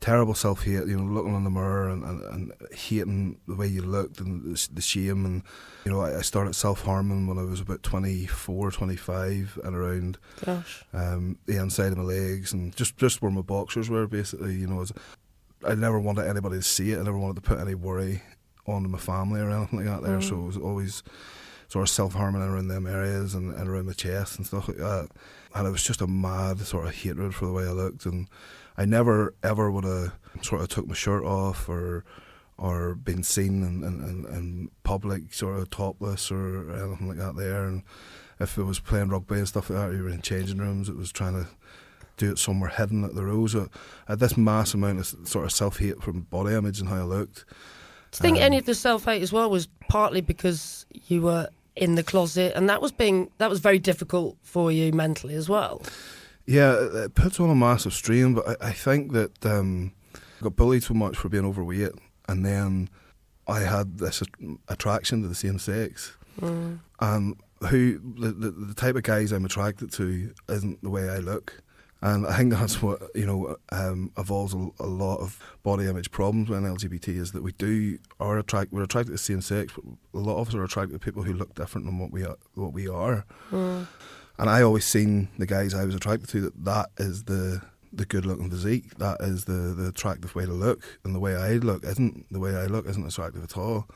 terrible 0.00 0.34
self 0.34 0.64
hate. 0.64 0.86
You 0.86 0.96
know, 0.98 1.12
looking 1.12 1.34
in 1.34 1.44
the 1.44 1.50
mirror 1.50 1.88
and, 1.88 2.04
and, 2.04 2.22
and 2.22 2.52
hating 2.72 3.38
the 3.46 3.54
way 3.54 3.66
you 3.66 3.82
looked 3.82 4.20
and 4.20 4.44
the, 4.44 4.68
the 4.72 4.80
shame. 4.80 5.24
And 5.24 5.42
you 5.84 5.92
know, 5.92 6.00
I, 6.00 6.18
I 6.18 6.22
started 6.22 6.54
self 6.54 6.82
harming 6.82 7.26
when 7.26 7.38
I 7.38 7.42
was 7.42 7.60
about 7.60 7.82
24, 7.82 8.70
25 8.70 9.58
and 9.64 9.76
around 9.76 10.18
Gosh. 10.44 10.84
um, 10.92 11.38
the 11.46 11.58
inside 11.58 11.92
of 11.92 11.98
my 11.98 12.04
legs 12.04 12.52
and 12.52 12.74
just, 12.76 12.96
just 12.96 13.22
where 13.22 13.30
my 13.30 13.42
boxers 13.42 13.88
were 13.90 14.06
basically, 14.06 14.54
you 14.54 14.66
know. 14.66 14.84
I 15.66 15.74
never 15.74 15.98
wanted 15.98 16.28
anybody 16.28 16.56
to 16.56 16.62
see 16.62 16.92
it. 16.92 17.00
I 17.00 17.02
never 17.02 17.18
wanted 17.18 17.36
to 17.36 17.48
put 17.48 17.58
any 17.58 17.74
worry 17.74 18.22
on 18.66 18.88
my 18.90 18.98
family 18.98 19.40
or 19.40 19.50
anything 19.50 19.80
like 19.80 19.88
that 19.88 20.02
there. 20.06 20.20
So 20.20 20.36
it 20.36 20.46
was 20.46 20.56
always 20.56 21.02
sort 21.68 21.82
of 21.82 21.90
self 21.90 22.14
harming 22.14 22.42
around 22.42 22.68
them 22.68 22.86
areas 22.86 23.34
and, 23.34 23.54
and 23.54 23.68
around 23.68 23.86
my 23.86 23.92
chest 23.92 24.38
and 24.38 24.46
stuff 24.46 24.68
like 24.68 24.78
that. 24.78 25.08
And 25.54 25.66
it 25.66 25.70
was 25.70 25.82
just 25.82 26.00
a 26.00 26.06
mad 26.06 26.60
sort 26.60 26.86
of 26.86 26.94
hatred 26.94 27.34
for 27.34 27.46
the 27.46 27.52
way 27.52 27.64
I 27.64 27.72
looked. 27.72 28.06
And 28.06 28.28
I 28.78 28.84
never 28.84 29.34
ever 29.42 29.70
would 29.70 29.84
have 29.84 30.12
sort 30.40 30.62
of 30.62 30.68
took 30.68 30.86
my 30.86 30.94
shirt 30.94 31.24
off 31.24 31.68
or 31.68 32.04
or 32.56 32.94
been 32.94 33.22
seen 33.22 33.62
in, 33.62 33.84
in, 33.84 34.24
in, 34.34 34.70
public 34.82 35.32
sort 35.32 35.60
of 35.60 35.70
topless 35.70 36.32
or 36.32 36.72
anything 36.72 37.06
like 37.06 37.18
that 37.18 37.36
there. 37.36 37.64
And 37.64 37.84
if 38.40 38.58
it 38.58 38.64
was 38.64 38.80
playing 38.80 39.10
rugby 39.10 39.36
and 39.36 39.46
stuff 39.46 39.70
like 39.70 39.78
that, 39.78 39.90
or 39.90 39.94
you 39.94 40.02
were 40.02 40.10
in 40.10 40.22
changing 40.22 40.58
rooms, 40.58 40.88
it 40.88 40.96
was 40.96 41.12
trying 41.12 41.34
to 41.34 41.46
do 42.16 42.32
it 42.32 42.38
somewhere 42.38 42.70
hidden 42.70 43.04
at 43.04 43.14
the 43.14 43.24
rows. 43.24 43.54
I 43.54 43.66
had 44.08 44.18
this 44.18 44.36
mass 44.36 44.74
amount 44.74 44.98
of 44.98 45.28
sort 45.28 45.44
of 45.44 45.52
self 45.52 45.78
hate 45.78 46.02
from 46.02 46.22
body 46.22 46.54
image 46.54 46.80
and 46.80 46.88
how 46.88 46.96
I 46.96 47.02
looked. 47.02 47.44
Do 48.10 48.16
you 48.16 48.22
think 48.22 48.36
Um, 48.38 48.42
any 48.42 48.58
of 48.58 48.64
the 48.64 48.74
self 48.74 49.04
hate 49.04 49.22
as 49.22 49.32
well 49.32 49.50
was 49.50 49.68
partly 49.88 50.20
because 50.20 50.84
you 51.06 51.22
were 51.22 51.48
in 51.76 51.94
the 51.94 52.02
closet 52.02 52.54
and 52.56 52.68
that 52.68 52.82
was 52.82 52.90
being 52.90 53.30
that 53.38 53.48
was 53.48 53.60
very 53.60 53.78
difficult 53.78 54.36
for 54.42 54.72
you 54.72 54.92
mentally 54.92 55.34
as 55.34 55.48
well? 55.48 55.82
Yeah, 56.48 57.04
it, 57.04 57.14
puts 57.14 57.38
on 57.40 57.50
a 57.50 57.54
massive 57.54 57.92
strain, 57.92 58.32
but 58.32 58.62
I, 58.62 58.68
I 58.68 58.72
think 58.72 59.12
that 59.12 59.44
um, 59.44 59.92
I 60.14 60.44
got 60.44 60.56
bullied 60.56 60.82
so 60.82 60.94
much 60.94 61.14
for 61.14 61.28
being 61.28 61.44
overweight, 61.44 61.92
and 62.26 62.44
then 62.44 62.88
I 63.46 63.60
had 63.60 63.98
this 63.98 64.22
att- 64.22 64.58
attraction 64.66 65.20
to 65.20 65.28
the 65.28 65.34
same 65.34 65.58
sex, 65.58 66.16
and 67.00 67.36
who 67.68 67.98
the, 67.98 68.32
the, 68.32 68.50
the 68.50 68.74
type 68.74 68.96
of 68.96 69.02
guys 69.02 69.30
I'm 69.30 69.44
attracted 69.44 69.92
to 69.92 70.32
isn't 70.48 70.82
the 70.82 70.88
way 70.88 71.10
I 71.10 71.18
look. 71.18 71.62
And 72.00 72.26
I 72.26 72.36
think 72.38 72.54
that's 72.54 72.80
what 72.80 73.02
you 73.14 73.26
know 73.26 73.56
um, 73.70 74.10
evolves 74.16 74.54
a, 74.54 74.68
a, 74.80 74.86
lot 74.86 75.16
of 75.16 75.38
body 75.62 75.86
image 75.86 76.10
problems 76.10 76.48
when 76.48 76.62
LGBT 76.62 77.08
is 77.08 77.32
that 77.32 77.42
we 77.42 77.52
do 77.52 77.98
are 78.20 78.38
attract 78.38 78.72
we're 78.72 78.84
attracted 78.84 79.08
to 79.08 79.12
the 79.12 79.18
same 79.18 79.42
sex, 79.42 79.74
but 79.74 80.18
a 80.18 80.22
lot 80.22 80.38
of 80.38 80.48
us 80.48 80.54
are 80.54 80.64
attracted 80.64 80.94
to 80.94 80.98
people 80.98 81.24
who 81.24 81.34
look 81.34 81.54
different 81.54 81.86
than 81.86 81.98
what 81.98 82.10
we 82.10 82.24
are, 82.24 82.36
what 82.54 82.72
we 82.72 82.88
are. 82.88 83.26
Mm. 83.50 83.86
And 84.38 84.48
I 84.48 84.62
always 84.62 84.84
seen 84.84 85.28
the 85.38 85.46
guys 85.46 85.74
I 85.74 85.84
was 85.84 85.94
attracted 85.94 86.28
to 86.30 86.40
that 86.42 86.64
that 86.64 86.88
is 86.98 87.24
the 87.24 87.62
the 87.92 88.04
good 88.04 88.26
looking 88.26 88.50
physique, 88.50 88.96
that 88.98 89.20
is 89.20 89.46
the 89.46 89.74
the 89.76 89.88
attractive 89.88 90.34
way 90.34 90.46
to 90.46 90.52
look, 90.52 90.98
and 91.04 91.14
the 91.14 91.20
way 91.20 91.34
I 91.36 91.54
look 91.54 91.84
isn't 91.84 92.26
the 92.30 92.38
way 92.38 92.54
I 92.54 92.66
look 92.66 92.86
isn't 92.86 93.06
attractive 93.06 93.42
at 93.42 93.56
all. 93.56 93.86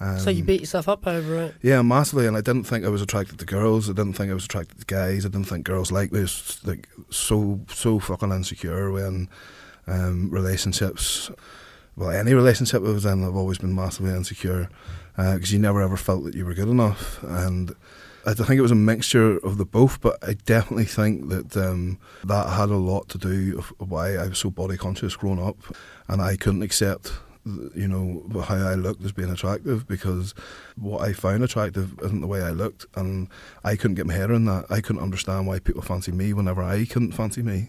Um, 0.00 0.18
so 0.18 0.30
you 0.30 0.42
beat 0.42 0.60
yourself 0.60 0.88
up 0.88 1.06
over 1.06 1.36
it? 1.36 1.54
Yeah, 1.62 1.80
massively. 1.82 2.26
And 2.26 2.36
I 2.36 2.40
didn't 2.40 2.64
think 2.64 2.84
I 2.84 2.88
was 2.88 3.02
attracted 3.02 3.38
to 3.38 3.44
girls. 3.44 3.88
I 3.88 3.92
didn't 3.92 4.14
think 4.14 4.30
I 4.30 4.34
was 4.34 4.44
attracted 4.44 4.80
to 4.80 4.86
guys. 4.86 5.24
I 5.24 5.28
didn't 5.28 5.46
think 5.46 5.64
girls 5.64 5.92
like 5.92 6.12
me. 6.12 6.26
like 6.64 6.88
so 7.10 7.60
so 7.68 7.98
fucking 8.00 8.32
insecure 8.32 8.90
when 8.90 9.28
um, 9.86 10.30
relationships. 10.30 11.30
Well, 11.96 12.10
any 12.10 12.34
relationship 12.34 12.82
I 12.82 12.90
was 12.90 13.04
in, 13.04 13.24
I've 13.24 13.36
always 13.36 13.58
been 13.58 13.74
massively 13.74 14.10
insecure 14.10 14.68
because 15.14 15.52
uh, 15.52 15.54
you 15.54 15.60
never 15.60 15.80
ever 15.80 15.96
felt 15.96 16.24
that 16.24 16.34
you 16.34 16.44
were 16.44 16.54
good 16.54 16.68
enough. 16.68 17.22
And 17.22 17.72
I 18.26 18.34
think 18.34 18.58
it 18.58 18.62
was 18.62 18.70
a 18.70 18.76
mixture 18.76 19.36
of 19.38 19.58
the 19.58 19.64
both, 19.64 20.00
but 20.00 20.16
I 20.26 20.34
definitely 20.34 20.86
think 20.86 21.28
that 21.28 21.56
um, 21.56 21.98
that 22.24 22.48
had 22.48 22.70
a 22.70 22.76
lot 22.76 23.08
to 23.10 23.18
do 23.18 23.56
with 23.56 23.90
why 23.90 24.16
I 24.16 24.28
was 24.28 24.38
so 24.38 24.50
body 24.50 24.76
conscious 24.76 25.16
growing 25.16 25.42
up, 25.42 25.56
and 26.08 26.22
I 26.22 26.36
couldn't 26.36 26.62
accept 26.62 27.12
you 27.74 27.86
know 27.86 28.40
how 28.40 28.56
I 28.56 28.74
looked 28.74 29.04
as 29.04 29.12
being 29.12 29.30
attractive 29.30 29.86
because 29.86 30.34
what 30.76 31.02
I 31.02 31.12
found 31.12 31.44
attractive 31.44 31.98
isn't 32.02 32.22
the 32.22 32.26
way 32.26 32.42
I 32.42 32.50
looked, 32.50 32.86
and 32.96 33.28
I 33.62 33.76
couldn't 33.76 33.96
get 33.96 34.06
my 34.06 34.14
head 34.14 34.30
around 34.30 34.46
that. 34.46 34.66
I 34.70 34.80
couldn't 34.80 35.02
understand 35.02 35.46
why 35.46 35.58
people 35.58 35.82
fancy 35.82 36.12
me 36.12 36.32
whenever 36.32 36.62
I 36.62 36.86
couldn't 36.86 37.12
fancy 37.12 37.42
me. 37.42 37.68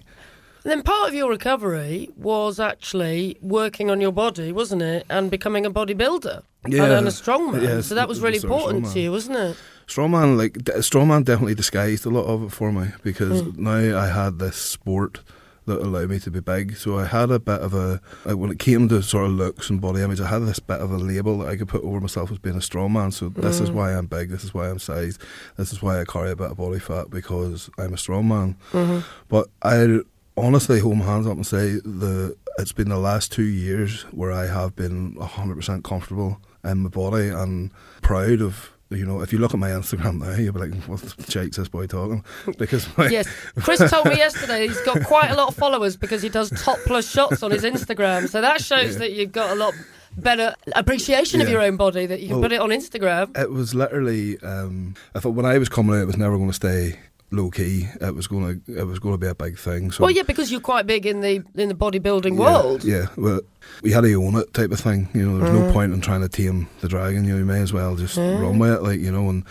And 0.63 0.71
then 0.71 0.81
part 0.81 1.09
of 1.09 1.13
your 1.13 1.29
recovery 1.29 2.09
was 2.15 2.59
actually 2.59 3.37
working 3.41 3.91
on 3.91 4.01
your 4.01 4.11
body, 4.11 4.51
wasn't 4.51 4.81
it, 4.81 5.05
and 5.09 5.29
becoming 5.29 5.65
a 5.65 5.69
bodybuilder 5.69 6.41
yeah, 6.67 6.83
and, 6.83 6.93
and 6.93 7.07
a 7.07 7.11
strongman. 7.11 7.61
Yeah, 7.61 7.81
so 7.81 7.95
that 7.95 8.07
was 8.07 8.19
really 8.19 8.37
important 8.37 8.87
to 8.87 8.99
you, 8.99 9.11
wasn't 9.11 9.37
it? 9.37 9.57
Strongman, 9.87 10.37
like 10.37 10.53
strongman, 10.53 11.23
definitely 11.23 11.55
disguised 11.55 12.05
a 12.05 12.09
lot 12.09 12.25
of 12.25 12.43
it 12.43 12.51
for 12.51 12.71
me 12.71 12.87
because 13.03 13.43
mm. 13.43 13.57
now 13.57 13.99
I 13.99 14.07
had 14.07 14.39
this 14.39 14.57
sport 14.57 15.19
that 15.65 15.81
allowed 15.81 16.09
me 16.09 16.19
to 16.19 16.31
be 16.31 16.39
big. 16.39 16.75
So 16.75 16.97
I 16.97 17.05
had 17.05 17.31
a 17.31 17.39
bit 17.39 17.59
of 17.59 17.73
a 17.73 18.01
like 18.23 18.37
when 18.37 18.51
it 18.51 18.59
came 18.59 18.87
to 18.89 19.01
sort 19.01 19.25
of 19.25 19.31
looks 19.31 19.69
and 19.69 19.81
body 19.81 20.01
image, 20.01 20.21
I 20.21 20.27
had 20.27 20.39
this 20.39 20.59
bit 20.59 20.79
of 20.79 20.91
a 20.91 20.97
label 20.97 21.39
that 21.39 21.49
I 21.49 21.55
could 21.55 21.67
put 21.67 21.83
over 21.83 21.99
myself 21.99 22.31
as 22.31 22.37
being 22.37 22.57
a 22.57 22.61
strong 22.61 22.93
man. 22.93 23.11
So 23.11 23.29
mm. 23.29 23.41
this 23.41 23.59
is 23.59 23.69
mm. 23.69 23.73
why 23.73 23.93
I'm 23.93 24.07
big. 24.07 24.29
This 24.29 24.43
is 24.43 24.53
why 24.53 24.69
I'm 24.69 24.79
sized. 24.79 25.21
This 25.57 25.71
is 25.71 25.81
why 25.81 25.99
I 25.99 26.05
carry 26.05 26.31
a 26.31 26.35
bit 26.35 26.51
of 26.51 26.57
body 26.57 26.79
fat 26.79 27.09
because 27.09 27.69
I'm 27.77 27.93
a 27.93 27.97
strong 27.97 28.27
man. 28.27 28.57
Mm-hmm. 28.71 28.99
But 29.27 29.47
I 29.61 29.99
honestly 30.37 30.79
hold 30.79 30.97
my 30.97 31.05
hands 31.05 31.27
up 31.27 31.33
and 31.33 31.45
say 31.45 31.73
the 31.83 32.35
it's 32.57 32.71
been 32.71 32.89
the 32.89 32.97
last 32.97 33.31
two 33.31 33.43
years 33.43 34.03
where 34.11 34.31
I 34.31 34.47
have 34.47 34.75
been 34.75 35.15
100% 35.15 35.83
comfortable 35.83 36.39
in 36.63 36.79
my 36.79 36.89
body 36.89 37.27
and 37.27 37.71
proud 38.01 38.41
of 38.41 38.71
you 38.89 39.05
know, 39.05 39.21
if 39.21 39.33
you 39.33 39.39
look 39.39 39.53
at 39.53 39.59
my 39.59 39.69
Instagram 39.69 40.21
there, 40.21 40.39
you'll 40.39 40.53
be 40.53 40.59
like, 40.59 40.73
"What 40.83 41.01
shake's 41.27 41.57
this 41.57 41.67
boy 41.67 41.87
talking?" 41.87 42.23
Because 42.57 42.85
my 42.97 43.07
yes, 43.07 43.27
Chris 43.57 43.79
told 43.89 44.05
me 44.05 44.17
yesterday 44.17 44.67
he's 44.67 44.81
got 44.81 45.03
quite 45.03 45.31
a 45.31 45.35
lot 45.35 45.47
of 45.47 45.55
followers 45.55 45.97
because 45.97 46.21
he 46.21 46.29
does 46.29 46.49
topless 46.63 47.09
shots 47.09 47.41
on 47.41 47.51
his 47.51 47.63
Instagram. 47.63 48.29
So 48.29 48.41
that 48.41 48.61
shows 48.61 48.93
yeah. 48.93 48.99
that 48.99 49.11
you've 49.13 49.31
got 49.31 49.51
a 49.51 49.55
lot 49.55 49.73
better 50.17 50.55
appreciation 50.75 51.39
yeah. 51.39 51.45
of 51.45 51.51
your 51.51 51.61
own 51.61 51.77
body 51.77 52.05
that 52.05 52.21
you 52.21 52.27
can 52.27 52.37
well, 52.37 52.43
put 52.43 52.51
it 52.51 52.61
on 52.61 52.69
Instagram. 52.69 53.37
It 53.37 53.51
was 53.51 53.75
literally, 53.75 54.39
um, 54.39 54.95
I 55.13 55.19
thought 55.19 55.31
when 55.31 55.45
I 55.45 55.57
was 55.57 55.67
coming 55.67 55.95
out, 55.95 56.01
it 56.01 56.05
was 56.05 56.17
never 56.17 56.37
going 56.37 56.49
to 56.49 56.53
stay 56.53 56.99
low 57.31 57.49
key. 57.49 57.87
It 58.01 58.15
was 58.15 58.27
going 58.27 58.61
to 58.61 58.79
it 58.79 58.83
was 58.83 58.99
going 58.99 59.13
to 59.13 59.17
be 59.17 59.27
a 59.27 59.35
big 59.35 59.57
thing. 59.57 59.91
So 59.91 60.03
well, 60.03 60.11
yeah, 60.11 60.23
because 60.23 60.51
you're 60.51 60.61
quite 60.61 60.85
big 60.87 61.05
in 61.05 61.21
the 61.21 61.43
in 61.55 61.69
the 61.69 61.75
bodybuilding 61.75 62.33
yeah, 62.33 62.39
world. 62.39 62.83
Yeah, 62.83 63.07
well, 63.17 63.41
we 63.81 63.91
had 63.91 64.01
to 64.01 64.15
own 64.15 64.35
it 64.35 64.53
type 64.53 64.71
of 64.71 64.79
thing. 64.79 65.09
You 65.13 65.29
know, 65.29 65.39
there's 65.39 65.51
mm. 65.51 65.67
no 65.67 65.73
point 65.73 65.93
in 65.93 66.01
trying 66.01 66.21
to 66.21 66.29
tame 66.29 66.67
the 66.81 66.87
dragon. 66.87 67.25
You 67.25 67.33
know, 67.33 67.39
you 67.39 67.45
may 67.45 67.61
as 67.61 67.73
well 67.73 67.95
just 67.95 68.17
mm. 68.17 68.41
run 68.41 68.59
with 68.59 68.71
it, 68.71 68.81
like 68.81 68.99
you 68.99 69.11
know, 69.11 69.29
and 69.29 69.43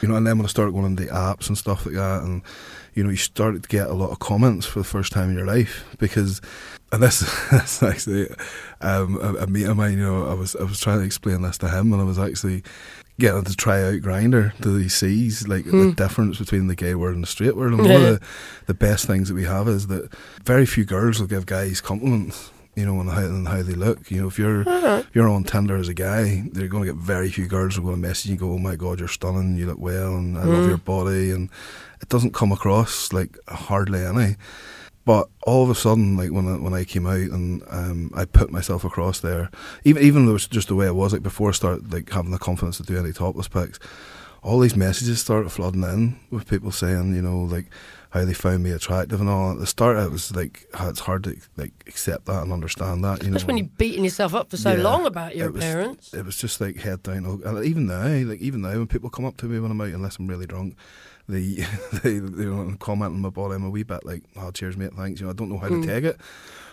you 0.00 0.08
know, 0.08 0.16
and 0.16 0.26
then 0.26 0.38
when 0.38 0.46
I 0.46 0.48
started 0.48 0.72
going 0.72 0.86
into 0.86 1.04
the 1.04 1.10
apps 1.10 1.48
and 1.48 1.56
stuff 1.56 1.86
like 1.86 1.94
that, 1.94 2.22
and 2.22 2.42
you 2.94 3.02
know, 3.02 3.10
you 3.10 3.16
started 3.16 3.62
to 3.62 3.68
get 3.68 3.88
a 3.88 3.94
lot 3.94 4.10
of 4.10 4.18
comments 4.18 4.66
for 4.66 4.80
the 4.80 4.84
first 4.84 5.12
time 5.12 5.30
in 5.30 5.36
your 5.36 5.46
life 5.46 5.84
because, 5.98 6.40
and 6.92 7.02
this, 7.02 7.20
this 7.50 7.82
actually, 7.82 8.28
um, 8.80 9.18
a, 9.22 9.44
a 9.44 9.46
mate 9.46 9.64
of 9.64 9.76
mine, 9.76 9.92
you 9.92 10.04
know, 10.04 10.26
I 10.26 10.34
was 10.34 10.54
I 10.56 10.64
was 10.64 10.80
trying 10.80 10.98
to 10.98 11.06
explain 11.06 11.42
this 11.42 11.58
to 11.58 11.68
him, 11.68 11.92
and 11.92 12.02
I 12.02 12.04
was 12.04 12.18
actually 12.18 12.62
getting 13.22 13.44
to 13.44 13.56
try 13.56 13.82
out 13.82 14.02
Grindr 14.02 14.52
till 14.60 14.76
he 14.76 14.88
sees 14.88 15.46
like 15.46 15.64
the 15.64 15.70
hmm. 15.70 15.90
difference 15.92 16.38
between 16.38 16.66
the 16.66 16.74
gay 16.74 16.94
world 16.94 17.14
and 17.14 17.22
the 17.22 17.28
straight 17.28 17.56
world. 17.56 17.74
And 17.74 17.86
yeah. 17.86 17.92
one 17.94 18.02
of 18.02 18.20
the, 18.20 18.26
the 18.66 18.74
best 18.74 19.06
things 19.06 19.28
that 19.28 19.34
we 19.34 19.44
have 19.44 19.68
is 19.68 19.86
that 19.86 20.12
very 20.44 20.66
few 20.66 20.84
girls 20.84 21.20
will 21.20 21.28
give 21.28 21.46
guys 21.46 21.80
compliments. 21.80 22.50
You 22.74 22.86
know, 22.86 22.98
on 23.00 23.06
how, 23.06 23.26
on 23.26 23.44
how 23.44 23.62
they 23.62 23.74
look. 23.74 24.10
You 24.10 24.22
know, 24.22 24.28
if 24.28 24.38
you're 24.38 24.66
uh-huh. 24.66 25.02
you're 25.12 25.28
on 25.28 25.44
Tinder 25.44 25.76
as 25.76 25.88
a 25.88 25.94
guy, 25.94 26.42
they're 26.52 26.68
going 26.68 26.84
to 26.84 26.92
get 26.94 27.02
very 27.02 27.30
few 27.30 27.46
girls 27.46 27.76
who 27.76 27.82
are 27.82 27.84
going 27.84 27.96
to 27.96 28.08
message 28.08 28.30
you 28.30 28.32
and 28.32 28.40
go, 28.40 28.52
"Oh 28.52 28.58
my 28.58 28.76
God, 28.76 28.98
you're 28.98 29.08
stunning. 29.08 29.58
You 29.58 29.66
look 29.66 29.78
well, 29.78 30.16
and 30.16 30.38
I 30.38 30.40
mm. 30.40 30.46
love 30.46 30.62
hmm. 30.62 30.68
your 30.70 30.78
body." 30.78 31.32
And 31.32 31.50
it 32.00 32.08
doesn't 32.08 32.32
come 32.32 32.50
across 32.50 33.12
like 33.12 33.36
hardly 33.46 34.02
any. 34.02 34.36
But 35.04 35.28
all 35.44 35.64
of 35.64 35.70
a 35.70 35.74
sudden, 35.74 36.16
like 36.16 36.30
when 36.30 36.46
I, 36.46 36.56
when 36.58 36.74
I 36.74 36.84
came 36.84 37.06
out 37.06 37.16
and 37.16 37.62
um, 37.68 38.10
I 38.14 38.24
put 38.24 38.52
myself 38.52 38.84
across 38.84 39.18
there, 39.20 39.50
even 39.84 40.02
even 40.02 40.24
though 40.24 40.32
it 40.32 40.34
was 40.34 40.46
just 40.46 40.68
the 40.68 40.76
way 40.76 40.86
it 40.86 40.94
was, 40.94 41.12
like 41.12 41.22
before 41.22 41.48
I 41.48 41.52
started 41.52 41.92
like 41.92 42.10
having 42.10 42.30
the 42.30 42.38
confidence 42.38 42.76
to 42.76 42.84
do 42.84 42.98
any 42.98 43.12
topless 43.12 43.48
pics, 43.48 43.80
all 44.42 44.60
these 44.60 44.76
messages 44.76 45.20
started 45.20 45.50
flooding 45.50 45.82
in 45.82 46.20
with 46.30 46.48
people 46.48 46.70
saying, 46.70 47.14
you 47.16 47.22
know, 47.22 47.40
like 47.40 47.66
how 48.12 48.26
they 48.26 48.34
found 48.34 48.62
me 48.62 48.70
attractive 48.70 49.20
and 49.20 49.30
all. 49.30 49.52
At 49.52 49.58
the 49.58 49.66
start, 49.66 49.96
it 49.96 50.10
was 50.10 50.34
like 50.36 50.68
it's 50.80 51.00
hard 51.00 51.24
to 51.24 51.36
like 51.56 51.72
accept 51.86 52.26
that 52.26 52.42
and 52.42 52.52
understand 52.52 53.02
that. 53.04 53.22
You 53.22 53.30
know, 53.30 53.40
when 53.40 53.56
you're 53.56 53.66
beating 53.78 54.04
yourself 54.04 54.34
up 54.34 54.50
for 54.50 54.58
so 54.58 54.74
yeah, 54.74 54.82
long 54.82 55.06
about 55.06 55.34
your 55.34 55.48
it 55.48 55.56
appearance. 55.56 56.12
Was, 56.12 56.20
it 56.20 56.26
was 56.26 56.36
just 56.36 56.60
like 56.60 56.76
head 56.76 57.02
down. 57.02 57.24
And 57.24 57.64
even 57.64 57.86
now, 57.86 58.06
like 58.28 58.40
even 58.40 58.60
now, 58.60 58.72
when 58.72 58.86
people 58.86 59.08
come 59.08 59.24
up 59.24 59.38
to 59.38 59.46
me 59.46 59.58
when 59.58 59.70
I'm 59.70 59.80
out, 59.80 59.88
unless 59.88 60.18
I'm 60.18 60.26
really 60.26 60.46
drunk, 60.46 60.76
they 61.26 61.64
they, 62.02 62.18
they 62.18 62.76
comment 62.80 63.14
on 63.14 63.20
my 63.20 63.30
body. 63.30 63.54
I'm 63.54 63.64
a 63.64 63.70
wee 63.70 63.82
bit 63.82 64.04
like, 64.04 64.24
oh, 64.36 64.50
cheers, 64.50 64.76
mate, 64.76 64.92
thanks. 64.92 65.20
You 65.20 65.26
know, 65.26 65.30
I 65.30 65.34
don't 65.34 65.48
know 65.48 65.58
how 65.58 65.68
mm. 65.68 65.82
to 65.82 65.88
take 65.88 66.04
it. 66.04 66.20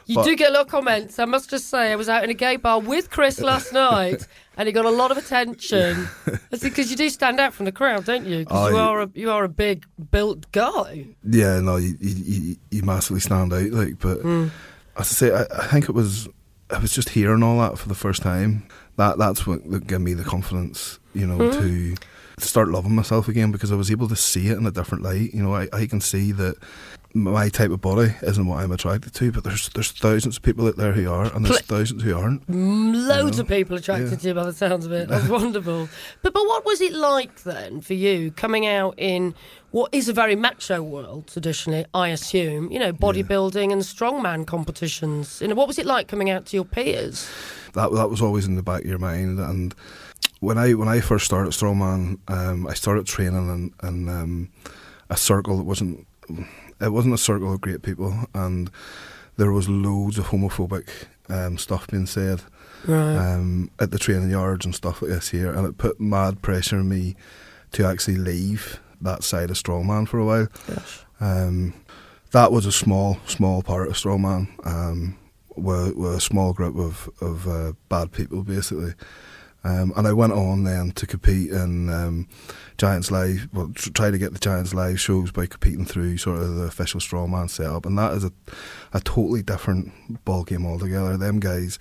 You 0.10 0.16
but 0.16 0.26
do 0.26 0.36
get 0.36 0.50
a 0.50 0.54
lot 0.54 0.62
of 0.62 0.70
comments. 0.70 1.20
I 1.20 1.26
must 1.26 1.52
just 1.52 1.70
say, 1.70 1.92
I 1.92 1.96
was 1.96 2.10
out 2.10 2.24
in 2.24 2.32
a 2.32 2.34
gay 2.34 2.56
bar 2.56 2.80
with 2.80 3.12
Chris 3.12 3.40
last 3.52 3.72
night, 3.72 4.28
and 4.58 4.68
he 4.68 4.74
got 4.74 4.86
a 4.86 4.90
lot 4.90 5.12
of 5.12 5.18
attention. 5.18 6.08
because 6.50 6.90
you 6.90 6.98
do 6.98 7.12
stand 7.12 7.40
out 7.40 7.54
from 7.54 7.66
the 7.66 7.72
crowd, 7.72 8.06
don't 8.06 8.26
you? 8.26 8.40
Because 8.40 8.72
you 8.72 8.78
are 8.78 9.02
a 9.02 9.10
you 9.14 9.30
are 9.30 9.44
a 9.44 9.50
big 9.50 9.86
built 10.10 10.52
guy. 10.52 11.06
Yeah, 11.24 11.60
no, 11.60 11.76
you 11.76 11.96
you, 12.00 12.56
you 12.72 12.82
massively 12.82 13.20
stand 13.20 13.54
out. 13.54 13.70
Like, 13.70 14.00
but 14.00 14.24
mm. 14.24 14.50
as 14.98 15.12
I 15.12 15.14
say, 15.14 15.32
I, 15.32 15.44
I 15.44 15.68
think 15.68 15.88
it 15.88 15.94
was 15.94 16.28
I 16.72 16.80
was 16.80 16.92
just 16.92 17.10
hearing 17.10 17.44
all 17.44 17.60
that 17.60 17.78
for 17.78 17.88
the 17.88 17.94
first 17.94 18.24
time. 18.24 18.68
That 18.96 19.20
that's 19.20 19.46
what 19.46 19.86
gave 19.86 20.02
me 20.02 20.16
the 20.16 20.24
confidence, 20.24 20.98
you 21.14 21.28
know, 21.28 21.38
mm. 21.38 21.54
to 21.54 21.96
start 22.44 22.70
loving 22.70 22.96
myself 22.96 23.28
again 23.28 23.52
because 23.52 23.72
I 23.72 23.76
was 23.76 23.92
able 23.92 24.08
to 24.08 24.16
see 24.16 24.48
it 24.48 24.58
in 24.58 24.66
a 24.66 24.72
different 24.72 25.04
light. 25.04 25.36
You 25.36 25.44
know, 25.44 25.54
I, 25.54 25.68
I 25.72 25.86
can 25.86 26.02
see 26.02 26.32
that 26.32 26.56
my 27.14 27.50
type 27.50 27.72
of 27.72 27.82
body 27.82 28.14
isn't 28.22 28.46
what 28.46 28.60
I'm 28.60 28.72
attracted 28.72 29.14
to, 29.16 29.32
but 29.32 29.44
there's 29.44 29.70
there's 29.70 29.92
thousands 29.92 30.38
of 30.38 30.44
people 30.44 30.68
out 30.68 30.78
there 30.78 30.92
who 30.94 31.12
are, 31.12 31.34
and 31.34 31.46
there's 31.46 31.62
thousands 31.62 32.04
who 32.04 32.16
aren't. 32.16 32.48
Loads 32.50 33.38
you 33.38 33.44
know? 33.44 33.46
of 33.46 33.48
people 33.48 33.78
attracted 33.78 34.12
yeah. 34.12 34.18
to 34.18 34.28
you 34.28 34.34
by 34.36 34.44
the 34.44 34.54
sounds 34.54 34.86
of 34.86 34.92
it. 34.92 35.08
That's 35.08 35.28
wonderful. 35.30 35.90
But 36.22 36.34
but 36.34 36.46
what 36.46 36.66
was 36.66 36.82
it 36.82 36.94
like 36.94 37.44
then 37.44 37.82
for 37.82 37.96
you 37.96 38.32
coming 38.32 38.68
out 38.68 38.94
in 38.98 39.34
what 39.72 39.94
is 39.94 40.08
a 40.08 40.14
very 40.14 40.36
macho 40.36 40.84
world 40.84 41.28
traditionally? 41.28 41.86
I 41.94 42.10
assume 42.10 42.72
you 42.72 42.80
know 42.80 42.94
bodybuilding 42.94 43.68
yeah. 43.68 43.74
and 43.74 43.82
strongman 43.82 44.46
competitions. 44.46 45.42
You 45.42 45.48
know 45.48 45.56
what 45.56 45.68
was 45.68 45.80
it 45.80 45.86
like 45.86 46.08
coming 46.08 46.30
out 46.30 46.46
to 46.48 46.58
your 46.58 46.66
peers? 46.66 47.30
That 47.74 47.92
that 47.94 48.10
was 48.10 48.22
always 48.22 48.46
in 48.46 48.56
the 48.56 48.64
back 48.64 48.82
of 48.82 48.88
your 48.88 49.00
mind 49.00 49.40
and 49.40 49.74
when 50.42 50.58
I 50.58 50.74
when 50.74 50.88
I 50.88 51.02
first 51.02 51.26
started 51.26 51.52
strongman, 51.52 52.20
um, 52.28 52.68
I 52.68 52.74
started 52.74 53.06
training 53.06 53.74
in, 53.82 53.88
in 53.88 54.10
um, 54.10 54.50
a 55.10 55.18
circle 55.18 55.58
that 55.58 55.66
wasn't 55.66 56.08
it 56.82 56.92
wasn't 56.92 57.14
a 57.14 57.18
circle 57.18 57.54
of 57.54 57.62
great 57.62 57.82
people, 57.82 58.26
and 58.34 58.72
there 59.38 59.52
was 59.52 59.70
loads 59.70 60.18
of 60.18 60.28
homophobic 60.28 60.90
um, 61.30 61.58
stuff 61.58 61.88
being 61.88 62.06
said 62.06 62.42
right. 62.88 63.16
Um, 63.16 63.72
at 63.80 63.92
the 63.92 64.00
training 64.00 64.32
yards 64.32 64.66
and 64.66 64.76
stuff 64.76 65.02
like 65.02 65.12
this 65.12 65.30
here, 65.30 65.54
and 65.54 65.68
it 65.68 65.78
put 65.78 66.00
mad 66.00 66.42
pressure 66.42 66.78
on 66.78 66.90
me 66.90 67.16
to 67.72 67.86
actually 67.86 68.18
leave 68.18 68.80
that 69.02 69.24
side 69.24 69.50
of 69.50 69.58
strongman 69.58 70.08
for 70.08 70.20
a 70.20 70.26
while. 70.26 70.48
Yes. 70.68 71.06
Um, 71.20 71.74
that 72.32 72.52
was 72.52 72.66
a 72.66 72.72
small 72.72 73.18
small 73.26 73.62
part 73.62 73.88
of 73.88 73.96
strongman. 73.96 74.48
Um, 74.66 75.18
with, 75.56 75.96
with 75.96 76.14
a 76.14 76.22
small 76.22 76.54
group 76.54 76.78
of 76.78 77.10
of 77.22 77.48
uh, 77.48 77.74
bad 77.90 78.12
people, 78.12 78.44
basically. 78.44 78.94
Um, 79.64 79.92
and 79.98 80.08
I 80.08 80.14
went 80.14 80.34
on 80.34 80.64
then 80.64 80.92
to 80.92 81.06
compete 81.06 81.52
in 81.52 81.90
um, 81.90 82.28
Giants 82.78 83.12
Live, 83.12 83.50
well, 83.52 83.72
try 83.76 84.10
to 84.10 84.18
get 84.18 84.34
the 84.34 84.40
Giants 84.40 84.74
Live 84.74 85.00
shows 85.00 85.32
by 85.32 85.48
competing 85.48 85.86
through 85.86 86.18
sort 86.18 86.42
of 86.42 86.56
the 86.56 86.64
official 86.64 87.02
strongman 87.02 87.50
setup. 87.50 87.86
And 87.86 87.98
that 87.98 88.14
is 88.14 88.24
a, 88.24 88.32
a 88.94 89.02
totally 89.02 89.44
different 89.44 90.24
ball 90.24 90.44
game 90.44 90.66
altogether. 90.66 91.18
Them 91.18 91.40
guys, 91.40 91.78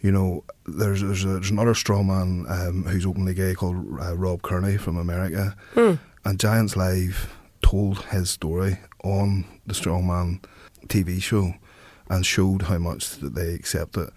you 0.00 0.12
know, 0.12 0.44
there's 0.66 1.02
there's, 1.02 1.24
a, 1.24 1.28
there's 1.28 1.50
another 1.50 1.74
strongman 1.74 2.50
um, 2.50 2.84
who's 2.84 3.04
openly 3.04 3.34
gay 3.34 3.54
called 3.54 3.76
uh, 4.00 4.16
Rob 4.16 4.40
Kearney 4.42 4.78
from 4.78 4.96
America. 4.96 5.54
Mm. 5.74 5.98
And 6.24 6.40
Giants 6.40 6.74
Live 6.74 7.34
told 7.60 8.04
his 8.06 8.30
story 8.30 8.78
on 9.02 9.44
the 9.66 9.74
Strongman 9.74 10.42
TV 10.86 11.22
show 11.22 11.54
and 12.08 12.24
showed 12.24 12.62
how 12.62 12.78
much 12.78 13.16
that 13.18 13.34
they 13.34 13.52
accept 13.52 13.96
it. 13.96 14.10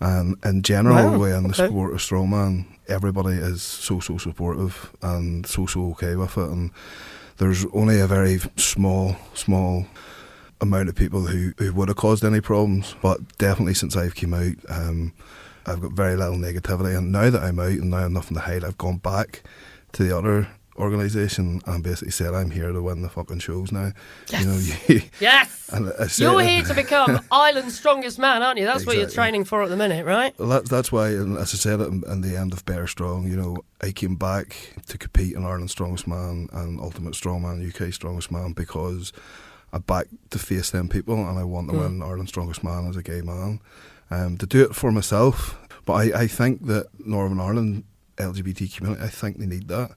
And 0.00 0.36
in 0.44 0.62
general, 0.62 1.12
Wow, 1.12 1.18
within 1.18 1.42
the 1.44 1.50
okay. 1.50 1.66
sport 1.68 1.92
of 1.92 2.00
strongman, 2.00 2.64
everybody 2.88 3.36
is 3.36 3.62
so 3.62 4.00
so 4.00 4.16
supportive 4.18 4.90
and 5.02 5.46
so 5.46 5.66
so 5.66 5.90
okay 5.90 6.16
with 6.16 6.38
it. 6.38 6.48
And 6.48 6.70
there's 7.36 7.66
only 7.72 8.00
a 8.00 8.06
very 8.06 8.38
small 8.56 9.16
small 9.34 9.86
amount 10.60 10.88
of 10.88 10.94
people 10.94 11.26
who, 11.26 11.52
who 11.58 11.72
would 11.74 11.88
have 11.88 11.96
caused 11.96 12.24
any 12.24 12.40
problems. 12.40 12.94
But 13.02 13.36
definitely 13.38 13.74
since 13.74 13.96
I've 13.96 14.14
came 14.14 14.34
out, 14.34 14.54
um, 14.68 15.12
I've 15.66 15.80
got 15.80 15.92
very 15.92 16.16
little 16.16 16.36
negativity. 16.36 16.96
And 16.96 17.12
now 17.12 17.28
that 17.30 17.42
I'm 17.42 17.58
out 17.58 17.68
and 17.68 17.90
now 17.90 17.98
I 17.98 18.02
have 18.02 18.10
nothing 18.10 18.36
to 18.36 18.42
hide, 18.42 18.64
I've 18.64 18.78
gone 18.78 18.98
back 18.98 19.42
to 19.92 20.04
the 20.04 20.16
other 20.16 20.48
organisation 20.80 21.60
and 21.66 21.82
basically 21.82 22.10
said 22.10 22.34
I'm 22.34 22.50
here 22.50 22.72
to 22.72 22.82
win 22.82 23.02
the 23.02 23.08
fucking 23.08 23.38
shows 23.40 23.72
now. 23.72 23.92
You 24.30 24.44
know, 24.46 24.58
you, 24.88 25.02
Yes. 25.20 25.68
and 25.72 25.92
I 25.98 26.06
said- 26.06 26.22
You're 26.24 26.40
here 26.40 26.62
to 26.64 26.74
become 26.74 27.20
Ireland's 27.32 27.76
strongest 27.78 28.18
man, 28.18 28.42
aren't 28.42 28.58
you? 28.58 28.64
That's 28.64 28.86
what 28.86 28.96
you're 28.96 29.08
training 29.10 29.44
for 29.44 29.62
at 29.62 29.68
the 29.68 29.76
minute, 29.76 30.04
right? 30.06 30.38
Well, 30.38 30.48
that, 30.48 30.68
that's 30.68 30.90
why, 30.92 31.08
and 31.10 31.36
as 31.38 31.52
I 31.54 31.56
said 31.56 31.80
in, 31.80 32.02
in 32.08 32.20
the 32.22 32.36
end 32.36 32.52
of 32.52 32.64
Bear 32.64 32.86
Strong, 32.86 33.28
you 33.28 33.36
know, 33.36 33.58
I 33.82 33.92
came 33.92 34.16
back 34.16 34.56
to 34.86 34.98
compete 34.98 35.34
in 35.34 35.44
Ireland's 35.44 35.72
Strongest 35.72 36.06
Man 36.06 36.48
and 36.52 36.80
Ultimate 36.80 37.14
Strongman, 37.14 37.66
UK 37.66 37.92
Strongest 37.92 38.30
Man, 38.30 38.52
because 38.52 39.12
I 39.72 39.78
backed 39.78 40.30
to 40.30 40.38
face 40.38 40.70
them 40.70 40.88
people 40.88 41.14
and 41.14 41.38
I 41.38 41.44
want 41.44 41.68
to 41.70 41.74
Mm. 41.76 41.80
win 41.80 42.02
Ireland's 42.02 42.30
Strongest 42.32 42.64
Man 42.64 42.86
as 42.88 42.96
a 42.96 43.02
gay 43.02 43.20
man. 43.20 43.60
Um, 44.10 44.36
to 44.38 44.46
do 44.46 44.64
it 44.64 44.74
for 44.74 44.90
myself, 44.90 45.56
but 45.86 45.92
I, 45.92 46.22
I 46.22 46.26
think 46.26 46.66
that 46.66 46.88
Northern 46.98 47.38
Ireland 47.38 47.84
LGBT 48.16 48.74
community, 48.76 49.02
I 49.04 49.08
think 49.08 49.38
they 49.38 49.46
need 49.46 49.68
that. 49.68 49.92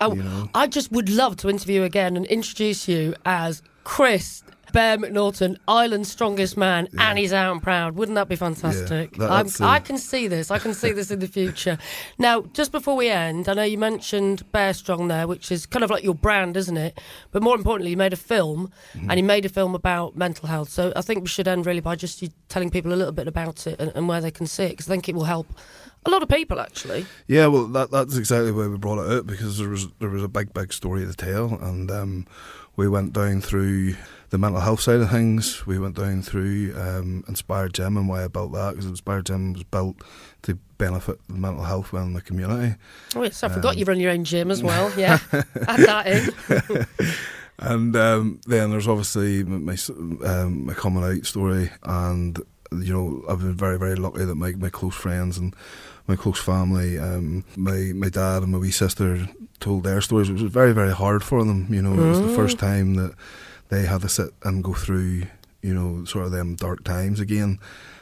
Oh, 0.00 0.14
you 0.14 0.22
know? 0.22 0.48
I 0.54 0.66
just 0.66 0.92
would 0.92 1.08
love 1.08 1.36
to 1.38 1.48
interview 1.48 1.82
again 1.82 2.16
and 2.16 2.26
introduce 2.26 2.86
you 2.88 3.14
as 3.24 3.62
Chris 3.84 4.42
Bear 4.72 4.98
McNaughton, 4.98 5.56
Ireland's 5.66 6.10
strongest 6.10 6.56
man, 6.56 6.88
and 6.98 7.18
he's 7.18 7.32
out 7.32 7.52
and 7.52 7.62
proud. 7.62 7.94
Wouldn't 7.96 8.16
that 8.16 8.28
be 8.28 8.36
fantastic? 8.36 9.12
that- 9.16 9.30
I'm- 9.30 9.46
uh, 9.60 9.64
I 9.66 9.78
can 9.78 9.96
see 9.96 10.26
this. 10.28 10.50
I 10.50 10.58
can 10.58 10.74
see 10.74 10.92
this 10.92 11.10
in 11.10 11.20
the 11.20 11.28
future. 11.28 11.78
Now, 12.18 12.42
just 12.52 12.72
before 12.72 12.94
we 12.96 13.08
end, 13.08 13.48
I 13.48 13.54
know 13.54 13.62
you 13.62 13.78
mentioned 13.78 14.42
Bear 14.52 14.74
Strong 14.74 15.08
there, 15.08 15.26
which 15.26 15.50
is 15.50 15.64
kind 15.64 15.82
of 15.84 15.88
like 15.90 16.02
your 16.04 16.16
brand, 16.16 16.56
isn't 16.58 16.76
it? 16.76 16.98
But 17.30 17.42
more 17.42 17.54
importantly, 17.54 17.92
you 17.92 17.96
made 17.96 18.12
a 18.12 18.16
film, 18.16 18.70
Mm-hmm. 18.94 19.10
and 19.10 19.18
you 19.20 19.24
made 19.24 19.46
a 19.46 19.48
film 19.48 19.74
about 19.74 20.14
mental 20.16 20.48
health. 20.48 20.68
So 20.68 20.92
I 20.94 21.00
think 21.00 21.22
we 21.22 21.28
should 21.28 21.48
end 21.48 21.64
really 21.64 21.80
by 21.80 21.94
just 21.94 22.20
you 22.20 22.28
telling 22.48 22.68
people 22.68 22.92
a 22.92 22.96
little 22.96 23.12
bit 23.14 23.28
about 23.28 23.66
it 23.66 23.80
and, 23.80 23.92
and 23.94 24.08
where 24.08 24.20
they 24.20 24.32
can 24.32 24.46
see 24.46 24.64
it, 24.64 24.70
because 24.70 24.88
I 24.88 24.90
think 24.90 25.08
it 25.08 25.14
will 25.14 25.24
help 25.24 25.46
a 26.06 26.10
lot 26.10 26.22
of 26.22 26.28
people, 26.28 26.60
actually. 26.60 27.06
Yeah, 27.26 27.46
well, 27.48 27.66
that 27.68 27.90
that's 27.90 28.16
exactly 28.16 28.52
why 28.52 28.66
we 28.68 28.76
brought 28.78 29.04
it 29.06 29.12
out 29.12 29.26
because 29.26 29.58
there 29.58 29.68
was 29.68 29.88
there 30.00 30.08
was 30.10 30.22
a 30.22 30.28
big 30.28 30.52
big 30.54 30.72
story 30.72 31.04
to 31.04 31.12
tell, 31.14 31.54
and 31.60 31.90
um, 31.90 32.26
we 32.76 32.88
went 32.88 33.12
down 33.12 33.40
through 33.40 33.94
the 34.30 34.38
mental 34.38 34.60
health 34.60 34.80
side 34.80 35.00
of 35.00 35.10
things. 35.10 35.66
We 35.66 35.78
went 35.78 35.96
down 35.96 36.22
through 36.22 36.74
um, 36.76 37.24
Inspired 37.28 37.74
Gym 37.74 37.96
and 37.96 38.08
why 38.08 38.24
I 38.24 38.28
built 38.28 38.52
that 38.52 38.70
because 38.72 38.86
Inspired 38.86 39.26
Gym 39.26 39.52
was 39.52 39.62
built 39.62 39.96
to 40.42 40.56
benefit 40.78 41.18
the 41.28 41.34
mental 41.34 41.62
health 41.64 41.92
within 41.92 42.12
the 42.12 42.20
community. 42.20 42.74
Oh, 43.14 43.22
yes, 43.22 43.42
I 43.42 43.46
Um, 43.46 43.52
forgot 43.54 43.78
you 43.78 43.84
run 43.84 44.00
your 44.00 44.10
own 44.10 44.24
gym 44.24 44.50
as 44.50 44.62
well. 44.62 44.92
Yeah, 44.98 45.18
add 45.32 45.80
that 45.80 46.06
in. 46.06 46.86
And 47.58 47.96
um, 47.96 48.40
then 48.46 48.70
there's 48.70 48.86
obviously 48.86 49.42
my 49.42 49.76
um, 50.26 50.66
my 50.66 50.74
coming 50.74 51.02
out 51.02 51.24
story, 51.24 51.70
and 51.84 52.38
you 52.70 52.92
know 52.92 53.24
I've 53.30 53.38
been 53.38 53.54
very 53.54 53.78
very 53.78 53.94
lucky 53.96 54.26
that 54.26 54.34
my 54.34 54.50
my 54.52 54.68
close 54.68 54.94
friends 54.94 55.38
and 55.38 55.56
my 56.06 56.16
close 56.16 56.40
family, 56.40 56.98
um, 56.98 57.44
my 57.56 57.92
my 57.94 58.08
dad 58.08 58.42
and 58.42 58.52
my 58.52 58.58
wee 58.58 58.70
sister 58.70 59.28
told 59.60 59.84
their 59.84 60.00
stories. 60.00 60.28
It 60.28 60.34
was 60.34 60.42
very 60.42 60.72
very 60.72 60.92
hard 60.92 61.22
for 61.22 61.44
them. 61.44 61.72
You 61.72 61.82
know, 61.82 61.92
it 61.92 62.08
was 62.08 62.20
the 62.20 62.34
first 62.34 62.58
time 62.58 62.94
that 62.94 63.14
they 63.68 63.86
had 63.86 64.02
to 64.02 64.08
sit 64.08 64.30
and 64.44 64.62
go 64.62 64.74
through 64.74 65.24
you 65.62 65.74
know 65.74 66.04
sort 66.04 66.26
of 66.26 66.32
them 66.32 66.54
dark 66.54 66.84
times 66.84 67.18
again 67.20 67.58